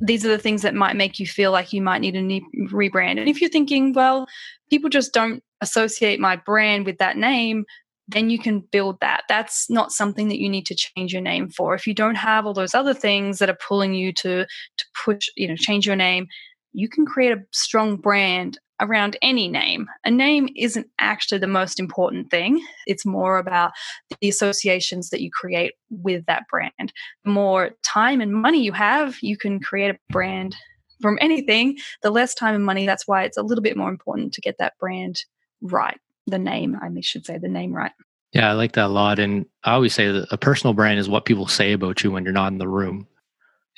these 0.00 0.24
are 0.24 0.28
the 0.28 0.38
things 0.38 0.62
that 0.62 0.74
might 0.74 0.96
make 0.96 1.18
you 1.18 1.26
feel 1.26 1.52
like 1.52 1.72
you 1.72 1.82
might 1.82 2.00
need 2.00 2.16
a 2.16 2.22
new 2.22 2.40
rebrand. 2.70 3.18
And 3.18 3.28
if 3.28 3.40
you're 3.40 3.50
thinking, 3.50 3.92
well, 3.92 4.26
people 4.68 4.90
just 4.90 5.12
don't 5.12 5.42
associate 5.60 6.20
my 6.20 6.36
brand 6.36 6.86
with 6.86 6.98
that 6.98 7.16
name, 7.16 7.64
then 8.08 8.30
you 8.30 8.38
can 8.38 8.60
build 8.60 8.98
that. 9.00 9.24
That's 9.28 9.70
not 9.70 9.92
something 9.92 10.28
that 10.28 10.40
you 10.40 10.48
need 10.48 10.66
to 10.66 10.74
change 10.74 11.12
your 11.12 11.22
name 11.22 11.48
for. 11.48 11.74
If 11.74 11.86
you 11.86 11.94
don't 11.94 12.16
have 12.16 12.46
all 12.46 12.54
those 12.54 12.74
other 12.74 12.94
things 12.94 13.38
that 13.38 13.50
are 13.50 13.58
pulling 13.66 13.94
you 13.94 14.12
to 14.14 14.44
to 14.44 14.84
push, 15.04 15.28
you 15.36 15.48
know, 15.48 15.56
change 15.56 15.86
your 15.86 15.96
name, 15.96 16.26
you 16.72 16.88
can 16.88 17.06
create 17.06 17.32
a 17.32 17.42
strong 17.52 17.96
brand 17.96 18.58
around 18.80 19.16
any 19.20 19.46
name. 19.48 19.86
A 20.04 20.10
name 20.10 20.48
isn't 20.56 20.86
actually 20.98 21.38
the 21.38 21.46
most 21.46 21.78
important 21.78 22.30
thing. 22.30 22.64
It's 22.86 23.04
more 23.04 23.38
about 23.38 23.72
the 24.20 24.28
associations 24.28 25.10
that 25.10 25.20
you 25.20 25.30
create 25.30 25.74
with 25.90 26.24
that 26.26 26.44
brand. 26.50 26.92
The 27.24 27.30
more 27.30 27.72
time 27.84 28.20
and 28.20 28.32
money 28.32 28.62
you 28.62 28.72
have, 28.72 29.18
you 29.20 29.36
can 29.36 29.60
create 29.60 29.94
a 29.94 29.98
brand 30.12 30.56
from 31.02 31.18
anything. 31.20 31.76
The 32.02 32.10
less 32.10 32.34
time 32.34 32.54
and 32.54 32.64
money, 32.64 32.86
that's 32.86 33.06
why 33.06 33.24
it's 33.24 33.36
a 33.36 33.42
little 33.42 33.62
bit 33.62 33.76
more 33.76 33.90
important 33.90 34.32
to 34.34 34.40
get 34.40 34.56
that 34.58 34.78
brand 34.78 35.24
right. 35.60 36.00
The 36.26 36.38
name, 36.38 36.76
I 36.80 36.88
should 37.00 37.26
say, 37.26 37.38
the 37.38 37.48
name 37.48 37.72
right. 37.72 37.92
Yeah, 38.32 38.48
I 38.48 38.52
like 38.52 38.72
that 38.72 38.86
a 38.86 38.88
lot. 38.88 39.18
And 39.18 39.46
I 39.64 39.72
always 39.72 39.92
say 39.92 40.10
that 40.10 40.28
a 40.30 40.38
personal 40.38 40.72
brand 40.72 41.00
is 41.00 41.08
what 41.08 41.24
people 41.24 41.48
say 41.48 41.72
about 41.72 42.04
you 42.04 42.12
when 42.12 42.24
you're 42.24 42.32
not 42.32 42.52
in 42.52 42.58
the 42.58 42.68
room. 42.68 43.08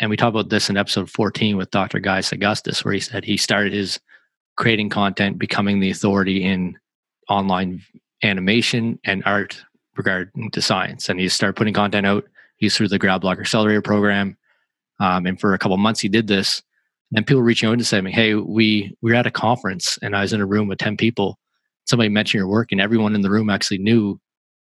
And 0.03 0.11
we 0.11 0.17
talked 0.17 0.35
about 0.35 0.49
this 0.49 0.69
in 0.69 0.77
episode 0.77 1.09
14 1.09 1.57
with 1.57 1.71
Dr. 1.71 2.01
Guy 2.01 2.21
Augustus, 2.33 2.85
where 2.85 2.93
he 2.93 2.99
said 2.99 3.25
he 3.25 3.37
started 3.37 3.73
his 3.73 4.01
creating 4.57 4.89
content, 4.89 5.39
becoming 5.39 5.79
the 5.79 5.93
authority 5.93 6.43
in 6.43 6.77
online 7.29 7.81
animation 8.25 8.99
and 9.05 9.23
art 9.25 9.65
regarding 9.97 10.51
to 10.51 10.61
science. 10.61 11.09
And 11.09 11.21
he 11.21 11.29
started 11.29 11.55
putting 11.55 11.73
content 11.73 12.05
out. 12.05 12.25
He's 12.57 12.77
through 12.77 12.89
the 12.89 12.99
Grad 12.99 13.23
Blogger 13.23 13.43
Accelerator 13.43 13.81
program. 13.81 14.37
Um, 14.99 15.25
and 15.25 15.41
for 15.41 15.55
a 15.55 15.59
couple 15.59 15.77
months, 15.77 16.01
he 16.01 16.09
did 16.09 16.27
this. 16.27 16.65
And 17.15 17.25
people 17.25 17.43
reaching 17.43 17.69
out 17.69 17.79
to 17.79 17.85
say, 17.85 18.03
"Hey, 18.11 18.35
we 18.35 18.97
we 19.03 19.13
were 19.13 19.17
at 19.17 19.27
a 19.27 19.31
conference, 19.31 20.01
and 20.03 20.17
I 20.17 20.23
was 20.23 20.33
in 20.33 20.41
a 20.41 20.47
room 20.47 20.67
with 20.67 20.79
ten 20.79 20.97
people. 20.97 21.39
Somebody 21.87 22.09
mentioned 22.09 22.41
your 22.41 22.49
work, 22.49 22.73
and 22.73 22.81
everyone 22.81 23.15
in 23.15 23.21
the 23.21 23.31
room 23.31 23.51
actually 23.51 23.79
knew 23.79 24.19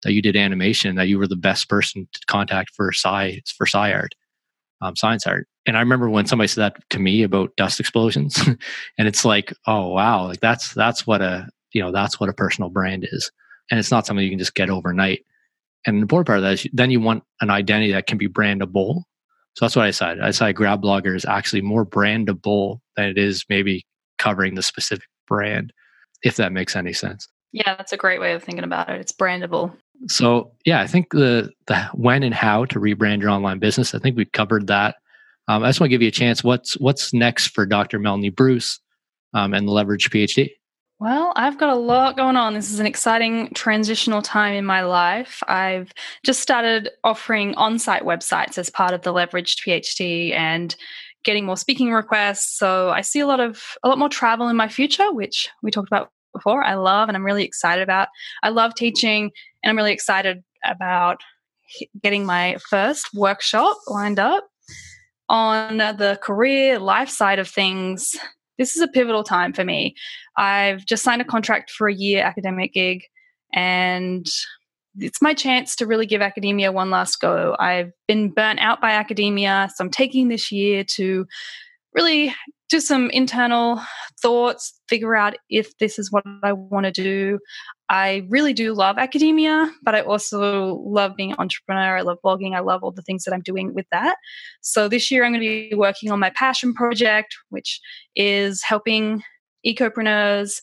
that 0.04 0.12
you 0.12 0.22
did 0.22 0.36
animation, 0.36 0.96
that 0.96 1.08
you 1.08 1.18
were 1.18 1.26
the 1.26 1.36
best 1.36 1.68
person 1.68 2.08
to 2.14 2.20
contact 2.28 2.74
for 2.74 2.92
sci 2.92 3.42
for 3.56 3.66
sci 3.66 3.92
art, 3.92 4.14
um, 4.80 4.96
science 4.96 5.26
art." 5.26 5.48
and 5.68 5.76
I 5.76 5.80
remember 5.80 6.08
when 6.08 6.24
somebody 6.24 6.48
said 6.48 6.62
that 6.62 6.90
to 6.90 6.98
me 6.98 7.22
about 7.22 7.54
dust 7.56 7.78
explosions, 7.78 8.38
and 8.98 9.06
it's 9.06 9.26
like, 9.26 9.52
oh 9.66 9.88
wow, 9.88 10.26
like 10.26 10.40
that's 10.40 10.72
that's 10.72 11.06
what 11.06 11.20
a 11.20 11.46
you 11.74 11.82
know 11.82 11.92
that's 11.92 12.18
what 12.18 12.30
a 12.30 12.32
personal 12.32 12.70
brand 12.70 13.06
is, 13.12 13.30
and 13.70 13.78
it's 13.78 13.90
not 13.90 14.06
something 14.06 14.24
you 14.24 14.30
can 14.30 14.38
just 14.38 14.54
get 14.54 14.70
overnight. 14.70 15.26
And 15.86 15.98
the 15.98 16.02
important 16.02 16.26
part 16.26 16.38
of 16.38 16.44
that 16.44 16.54
is 16.54 16.66
then 16.72 16.90
you 16.90 17.00
want 17.00 17.22
an 17.42 17.50
identity 17.50 17.92
that 17.92 18.06
can 18.06 18.16
be 18.16 18.28
brandable. 18.28 19.02
So 19.56 19.64
that's 19.64 19.76
what 19.76 19.82
I 19.82 19.88
decided. 19.88 20.22
I 20.22 20.28
decided 20.28 20.56
Grad 20.56 20.80
Blogger 20.80 21.14
is 21.14 21.26
actually 21.26 21.62
more 21.62 21.84
brandable 21.84 22.80
than 22.96 23.06
it 23.06 23.18
is 23.18 23.44
maybe 23.50 23.84
covering 24.18 24.54
the 24.54 24.62
specific 24.62 25.06
brand, 25.26 25.72
if 26.22 26.36
that 26.36 26.52
makes 26.52 26.76
any 26.76 26.94
sense. 26.94 27.28
Yeah, 27.52 27.76
that's 27.76 27.92
a 27.92 27.96
great 27.98 28.20
way 28.20 28.32
of 28.32 28.42
thinking 28.42 28.64
about 28.64 28.88
it. 28.88 29.00
It's 29.00 29.12
brandable. 29.12 29.76
So 30.06 30.52
yeah, 30.64 30.80
I 30.80 30.86
think 30.86 31.10
the 31.10 31.50
the 31.66 31.82
when 31.94 32.22
and 32.22 32.34
how 32.34 32.64
to 32.66 32.78
rebrand 32.78 33.20
your 33.20 33.30
online 33.30 33.58
business. 33.58 33.94
I 33.94 33.98
think 33.98 34.16
we've 34.16 34.32
covered 34.32 34.68
that 34.68 34.96
um, 35.48 35.64
I 35.64 35.70
just 35.70 35.80
want 35.80 35.88
to 35.88 35.94
give 35.94 36.02
you 36.02 36.08
a 36.08 36.12
chance. 36.12 36.44
What's 36.44 36.74
what's 36.74 37.12
next 37.14 37.48
for 37.48 37.64
Dr. 37.64 37.98
Melanie 37.98 38.28
Bruce 38.28 38.80
um, 39.32 39.54
and 39.54 39.66
the 39.66 39.72
Leverage 39.72 40.10
PhD? 40.10 40.50
Well, 41.00 41.32
I've 41.36 41.58
got 41.58 41.70
a 41.70 41.76
lot 41.76 42.16
going 42.16 42.36
on. 42.36 42.54
This 42.54 42.72
is 42.72 42.80
an 42.80 42.86
exciting 42.86 43.52
transitional 43.54 44.20
time 44.20 44.54
in 44.54 44.66
my 44.66 44.82
life. 44.82 45.42
I've 45.46 45.92
just 46.24 46.40
started 46.40 46.90
offering 47.04 47.54
on 47.54 47.78
site 47.78 48.02
websites 48.02 48.58
as 48.58 48.68
part 48.68 48.92
of 48.92 49.02
the 49.02 49.14
leveraged 49.14 49.64
PhD 49.64 50.34
and 50.34 50.74
getting 51.24 51.46
more 51.46 51.56
speaking 51.56 51.92
requests. 51.92 52.58
So 52.58 52.90
I 52.90 53.00
see 53.00 53.20
a 53.20 53.26
lot 53.26 53.40
of 53.40 53.62
a 53.82 53.88
lot 53.88 53.98
more 53.98 54.08
travel 54.08 54.48
in 54.48 54.56
my 54.56 54.68
future, 54.68 55.12
which 55.12 55.48
we 55.62 55.70
talked 55.70 55.88
about 55.88 56.10
before. 56.34 56.62
I 56.62 56.74
love 56.74 57.08
and 57.08 57.16
I'm 57.16 57.24
really 57.24 57.44
excited 57.44 57.82
about. 57.82 58.08
I 58.42 58.50
love 58.50 58.74
teaching 58.74 59.30
and 59.62 59.70
I'm 59.70 59.76
really 59.76 59.92
excited 59.92 60.42
about 60.64 61.20
getting 62.02 62.24
my 62.24 62.56
first 62.68 63.08
workshop 63.14 63.76
lined 63.88 64.18
up 64.18 64.48
on 65.28 65.78
the 65.78 66.18
career 66.22 66.78
life 66.78 67.10
side 67.10 67.38
of 67.38 67.46
things 67.46 68.16
this 68.58 68.74
is 68.74 68.82
a 68.82 68.88
pivotal 68.88 69.22
time 69.22 69.52
for 69.52 69.64
me. 69.64 69.94
I've 70.36 70.84
just 70.84 71.04
signed 71.04 71.22
a 71.22 71.24
contract 71.24 71.70
for 71.70 71.88
a 71.88 71.94
year 71.94 72.22
academic 72.22 72.74
gig, 72.74 73.04
and 73.54 74.26
it's 74.96 75.22
my 75.22 75.32
chance 75.32 75.76
to 75.76 75.86
really 75.86 76.06
give 76.06 76.20
academia 76.20 76.72
one 76.72 76.90
last 76.90 77.20
go. 77.20 77.56
I've 77.58 77.92
been 78.08 78.30
burnt 78.30 78.58
out 78.58 78.80
by 78.80 78.90
academia, 78.90 79.70
so 79.74 79.84
I'm 79.84 79.90
taking 79.90 80.28
this 80.28 80.50
year 80.50 80.84
to 80.96 81.26
really 81.94 82.34
do 82.68 82.80
some 82.80 83.08
internal 83.10 83.80
thoughts, 84.20 84.78
figure 84.88 85.16
out 85.16 85.36
if 85.48 85.78
this 85.78 85.98
is 85.98 86.12
what 86.12 86.24
I 86.42 86.52
want 86.52 86.84
to 86.84 86.92
do. 86.92 87.38
I 87.90 88.26
really 88.28 88.52
do 88.52 88.74
love 88.74 88.98
academia, 88.98 89.72
but 89.82 89.94
I 89.94 90.02
also 90.02 90.74
love 90.84 91.16
being 91.16 91.32
an 91.32 91.38
entrepreneur. 91.38 91.96
I 91.96 92.02
love 92.02 92.18
blogging. 92.22 92.54
I 92.54 92.60
love 92.60 92.82
all 92.82 92.90
the 92.90 93.02
things 93.02 93.24
that 93.24 93.32
I'm 93.32 93.40
doing 93.40 93.74
with 93.74 93.86
that. 93.92 94.16
So 94.60 94.88
this 94.88 95.10
year 95.10 95.24
I'm 95.24 95.32
going 95.32 95.40
to 95.40 95.70
be 95.70 95.74
working 95.74 96.10
on 96.10 96.20
my 96.20 96.30
passion 96.30 96.74
project, 96.74 97.34
which 97.48 97.80
is 98.14 98.62
helping 98.62 99.22
ecopreneurs 99.66 100.60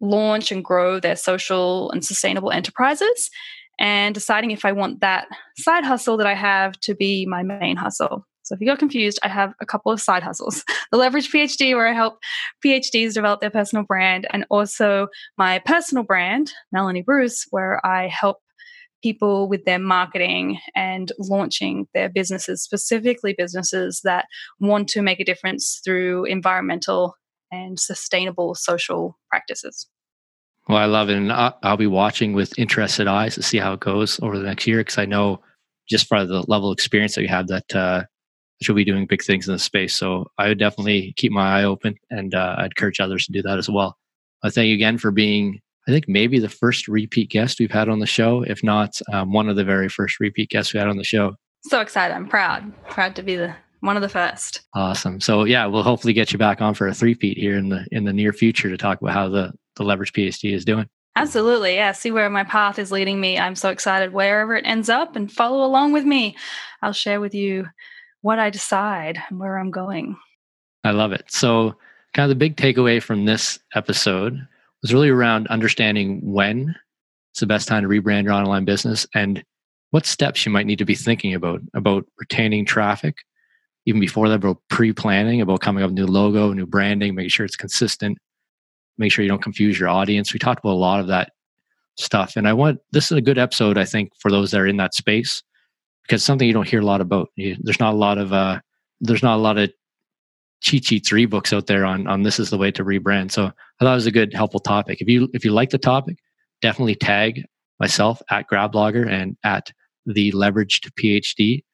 launch 0.00 0.52
and 0.52 0.62
grow 0.62 1.00
their 1.00 1.16
social 1.16 1.90
and 1.92 2.04
sustainable 2.04 2.50
enterprises 2.50 3.30
and 3.78 4.14
deciding 4.14 4.50
if 4.50 4.64
I 4.64 4.72
want 4.72 5.00
that 5.00 5.28
side 5.58 5.84
hustle 5.84 6.16
that 6.18 6.26
I 6.26 6.34
have 6.34 6.78
to 6.80 6.94
be 6.94 7.26
my 7.26 7.42
main 7.42 7.76
hustle. 7.76 8.26
So 8.46 8.54
if 8.54 8.60
you 8.60 8.66
got 8.66 8.78
confused, 8.78 9.18
I 9.24 9.28
have 9.28 9.54
a 9.60 9.66
couple 9.66 9.90
of 9.90 10.00
side 10.00 10.22
hustles. 10.22 10.64
The 10.92 10.98
Leverage 10.98 11.32
PhD, 11.32 11.74
where 11.74 11.88
I 11.88 11.92
help 11.92 12.20
PhDs 12.64 13.14
develop 13.14 13.40
their 13.40 13.50
personal 13.50 13.84
brand, 13.84 14.24
and 14.30 14.46
also 14.50 15.08
my 15.36 15.58
personal 15.58 16.04
brand, 16.04 16.52
Melanie 16.70 17.02
Bruce, 17.02 17.44
where 17.50 17.84
I 17.84 18.06
help 18.06 18.38
people 19.02 19.48
with 19.48 19.64
their 19.64 19.80
marketing 19.80 20.60
and 20.76 21.10
launching 21.18 21.88
their 21.92 22.08
businesses, 22.08 22.62
specifically 22.62 23.34
businesses 23.36 24.00
that 24.04 24.26
want 24.60 24.88
to 24.90 25.02
make 25.02 25.18
a 25.18 25.24
difference 25.24 25.80
through 25.84 26.24
environmental 26.26 27.16
and 27.50 27.80
sustainable 27.80 28.54
social 28.54 29.18
practices. 29.28 29.88
Well, 30.68 30.78
I 30.78 30.86
love 30.86 31.10
it. 31.10 31.16
And 31.16 31.32
I'll 31.32 31.76
be 31.76 31.86
watching 31.86 32.32
with 32.32 32.56
interested 32.58 33.08
eyes 33.08 33.34
to 33.34 33.42
see 33.42 33.58
how 33.58 33.72
it 33.72 33.80
goes 33.80 34.20
over 34.22 34.38
the 34.38 34.44
next 34.44 34.66
year 34.66 34.78
because 34.78 34.98
I 34.98 35.04
know 35.04 35.40
just 35.88 36.08
by 36.08 36.24
the 36.24 36.44
level 36.48 36.70
of 36.70 36.74
experience 36.74 37.14
that 37.14 37.22
you 37.22 37.28
have 37.28 37.48
that 37.48 37.74
uh, 37.74 38.04
she'll 38.62 38.74
be 38.74 38.84
doing 38.84 39.06
big 39.06 39.22
things 39.22 39.48
in 39.48 39.52
the 39.52 39.58
space. 39.58 39.94
So 39.94 40.30
I 40.38 40.48
would 40.48 40.58
definitely 40.58 41.14
keep 41.16 41.32
my 41.32 41.60
eye 41.60 41.64
open 41.64 41.96
and 42.10 42.34
uh, 42.34 42.56
I'd 42.58 42.66
encourage 42.66 43.00
others 43.00 43.26
to 43.26 43.32
do 43.32 43.42
that 43.42 43.58
as 43.58 43.68
well. 43.68 43.96
I 44.42 44.50
thank 44.50 44.68
you 44.68 44.74
again 44.74 44.98
for 44.98 45.10
being, 45.10 45.60
I 45.88 45.90
think, 45.90 46.08
maybe 46.08 46.38
the 46.38 46.48
first 46.48 46.88
repeat 46.88 47.30
guest 47.30 47.58
we've 47.58 47.70
had 47.70 47.88
on 47.88 47.98
the 47.98 48.06
show, 48.06 48.42
if 48.42 48.62
not 48.62 49.00
um, 49.12 49.32
one 49.32 49.48
of 49.48 49.56
the 49.56 49.64
very 49.64 49.88
first 49.88 50.20
repeat 50.20 50.50
guests 50.50 50.72
we 50.72 50.78
had 50.78 50.88
on 50.88 50.96
the 50.96 51.04
show. 51.04 51.34
So 51.62 51.80
excited. 51.80 52.14
I'm 52.14 52.28
proud. 52.28 52.72
Proud 52.88 53.16
to 53.16 53.22
be 53.22 53.36
the 53.36 53.54
one 53.80 53.96
of 53.96 54.02
the 54.02 54.08
first. 54.08 54.62
Awesome. 54.74 55.20
So 55.20 55.44
yeah, 55.44 55.66
we'll 55.66 55.82
hopefully 55.82 56.12
get 56.12 56.32
you 56.32 56.38
back 56.38 56.60
on 56.60 56.74
for 56.74 56.86
a 56.86 56.94
three-peat 56.94 57.36
here 57.36 57.56
in 57.56 57.68
the 57.68 57.86
in 57.92 58.04
the 58.04 58.12
near 58.12 58.32
future 58.32 58.70
to 58.70 58.76
talk 58.76 59.00
about 59.00 59.14
how 59.14 59.28
the 59.28 59.52
the 59.76 59.84
leverage 59.84 60.12
PhD 60.12 60.54
is 60.54 60.64
doing. 60.64 60.88
Absolutely. 61.16 61.74
Yeah. 61.76 61.92
See 61.92 62.10
where 62.10 62.28
my 62.28 62.44
path 62.44 62.78
is 62.78 62.92
leading 62.92 63.20
me. 63.20 63.38
I'm 63.38 63.54
so 63.54 63.70
excited 63.70 64.12
wherever 64.12 64.54
it 64.54 64.66
ends 64.66 64.88
up 64.88 65.16
and 65.16 65.32
follow 65.32 65.64
along 65.64 65.92
with 65.92 66.04
me. 66.04 66.36
I'll 66.82 66.92
share 66.92 67.20
with 67.20 67.34
you 67.34 67.66
what 68.26 68.40
I 68.40 68.50
decide 68.50 69.22
and 69.30 69.38
where 69.38 69.56
I'm 69.56 69.70
going. 69.70 70.16
I 70.82 70.90
love 70.90 71.12
it. 71.12 71.26
So, 71.28 71.76
kind 72.12 72.24
of 72.24 72.28
the 72.30 72.34
big 72.34 72.56
takeaway 72.56 73.00
from 73.00 73.24
this 73.24 73.56
episode 73.76 74.44
was 74.82 74.92
really 74.92 75.10
around 75.10 75.46
understanding 75.46 76.20
when 76.24 76.74
it's 77.30 77.38
the 77.38 77.46
best 77.46 77.68
time 77.68 77.84
to 77.84 77.88
rebrand 77.88 78.24
your 78.24 78.32
online 78.32 78.64
business 78.64 79.06
and 79.14 79.44
what 79.92 80.06
steps 80.06 80.44
you 80.44 80.50
might 80.50 80.66
need 80.66 80.80
to 80.80 80.84
be 80.84 80.96
thinking 80.96 81.34
about 81.34 81.60
about 81.74 82.04
retaining 82.18 82.64
traffic 82.64 83.18
even 83.84 84.00
before 84.00 84.28
that 84.28 84.42
about 84.42 84.58
pre-planning 84.70 85.40
about 85.40 85.60
coming 85.60 85.84
up 85.84 85.90
with 85.90 85.98
new 85.98 86.06
logo 86.06 86.52
new 86.52 86.66
branding 86.66 87.14
making 87.14 87.30
sure 87.30 87.46
it's 87.46 87.54
consistent 87.54 88.18
make 88.98 89.12
sure 89.12 89.22
you 89.22 89.28
don't 89.28 89.42
confuse 89.42 89.78
your 89.78 89.88
audience 89.88 90.32
we 90.32 90.40
talked 90.40 90.64
about 90.64 90.72
a 90.72 90.84
lot 90.88 90.98
of 90.98 91.06
that 91.06 91.30
stuff 91.96 92.34
and 92.34 92.48
i 92.48 92.52
want 92.52 92.80
this 92.90 93.12
is 93.12 93.18
a 93.18 93.22
good 93.22 93.38
episode 93.38 93.78
i 93.78 93.84
think 93.84 94.10
for 94.18 94.30
those 94.32 94.50
that 94.50 94.60
are 94.60 94.66
in 94.66 94.78
that 94.78 94.94
space 94.94 95.44
because 96.06 96.22
something 96.22 96.46
you 96.46 96.54
don't 96.54 96.68
hear 96.68 96.80
a 96.80 96.84
lot 96.84 97.00
about. 97.00 97.30
There's 97.36 97.80
not 97.80 97.94
a 97.94 97.96
lot 97.96 98.18
of 98.18 98.32
uh, 98.32 98.60
there's 99.00 99.22
not 99.22 99.36
a 99.36 99.42
lot 99.42 99.58
of 99.58 99.70
cheat 100.60 100.84
sheets 100.84 101.12
or 101.12 101.16
ebooks 101.16 101.52
out 101.52 101.66
there 101.66 101.84
on 101.84 102.06
on 102.06 102.22
this 102.22 102.38
is 102.38 102.50
the 102.50 102.58
way 102.58 102.70
to 102.72 102.84
rebrand. 102.84 103.32
So 103.32 103.46
I 103.46 103.84
thought 103.84 103.92
it 103.92 103.94
was 103.94 104.06
a 104.06 104.12
good 104.12 104.32
helpful 104.32 104.60
topic. 104.60 105.00
If 105.00 105.08
you 105.08 105.28
if 105.32 105.44
you 105.44 105.52
like 105.52 105.70
the 105.70 105.78
topic, 105.78 106.18
definitely 106.62 106.94
tag 106.94 107.44
myself 107.80 108.22
at 108.30 108.46
Grad 108.46 108.72
Blogger 108.72 109.08
and 109.08 109.36
at 109.44 109.72
the 110.06 110.32
Leveraged 110.32 110.90
PhD, 111.00 111.64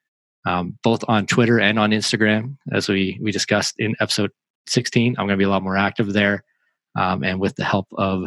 um, 0.45 0.77
both 0.83 1.03
on 1.07 1.25
Twitter 1.25 1.59
and 1.59 1.77
on 1.79 1.91
Instagram, 1.91 2.57
as 2.71 2.89
we 2.89 3.19
we 3.21 3.31
discussed 3.31 3.75
in 3.77 3.95
episode 3.99 4.31
16. 4.67 5.15
I'm 5.17 5.27
going 5.27 5.37
to 5.37 5.37
be 5.37 5.43
a 5.45 5.49
lot 5.49 5.63
more 5.63 5.77
active 5.77 6.13
there, 6.13 6.43
um, 6.95 7.23
and 7.23 7.39
with 7.39 7.55
the 7.55 7.63
help 7.63 7.87
of 7.97 8.23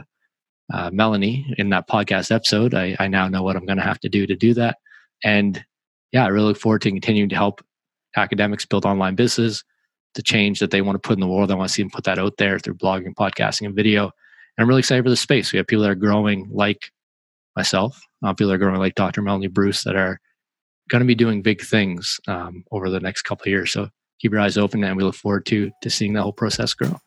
uh, 0.72 0.90
Melanie 0.92 1.54
in 1.58 1.70
that 1.70 1.88
podcast 1.88 2.34
episode, 2.34 2.74
I, 2.74 2.96
I 2.98 3.08
now 3.08 3.28
know 3.28 3.42
what 3.42 3.56
I'm 3.56 3.66
going 3.66 3.78
to 3.78 3.84
have 3.84 4.00
to 4.00 4.08
do 4.08 4.26
to 4.26 4.34
do 4.34 4.54
that. 4.54 4.78
And 5.22 5.64
yeah, 6.16 6.24
I 6.24 6.28
really 6.28 6.46
look 6.46 6.56
forward 6.56 6.80
to 6.80 6.90
continuing 6.90 7.28
to 7.28 7.36
help 7.36 7.62
academics 8.16 8.64
build 8.64 8.86
online 8.86 9.16
business, 9.16 9.62
the 10.14 10.22
change 10.22 10.60
that 10.60 10.70
they 10.70 10.80
want 10.80 10.96
to 10.96 11.06
put 11.06 11.12
in 11.12 11.20
the 11.20 11.28
world. 11.28 11.50
I 11.50 11.54
want 11.56 11.68
to 11.68 11.74
see 11.74 11.82
them 11.82 11.90
put 11.90 12.04
that 12.04 12.18
out 12.18 12.38
there 12.38 12.58
through 12.58 12.76
blogging, 12.76 13.14
podcasting, 13.14 13.66
and 13.66 13.76
video. 13.76 14.04
And 14.04 14.12
I'm 14.62 14.66
really 14.66 14.78
excited 14.78 15.04
for 15.04 15.10
the 15.10 15.16
space. 15.16 15.52
We 15.52 15.58
have 15.58 15.66
people 15.66 15.82
that 15.82 15.90
are 15.90 15.94
growing 15.94 16.48
like 16.50 16.90
myself, 17.54 18.00
uh, 18.24 18.32
people 18.32 18.48
that 18.48 18.54
are 18.54 18.58
growing 18.58 18.80
like 18.80 18.94
Dr. 18.94 19.20
Melanie 19.20 19.48
Bruce 19.48 19.84
that 19.84 19.94
are 19.94 20.18
going 20.88 21.00
to 21.00 21.06
be 21.06 21.14
doing 21.14 21.42
big 21.42 21.60
things 21.60 22.18
um, 22.28 22.64
over 22.72 22.88
the 22.88 23.00
next 23.00 23.24
couple 23.24 23.42
of 23.42 23.48
years. 23.48 23.70
So 23.70 23.90
keep 24.18 24.32
your 24.32 24.40
eyes 24.40 24.56
open, 24.56 24.82
and 24.84 24.96
we 24.96 25.04
look 25.04 25.16
forward 25.16 25.44
to 25.46 25.70
to 25.82 25.90
seeing 25.90 26.14
the 26.14 26.22
whole 26.22 26.32
process 26.32 26.72
grow. 26.72 26.98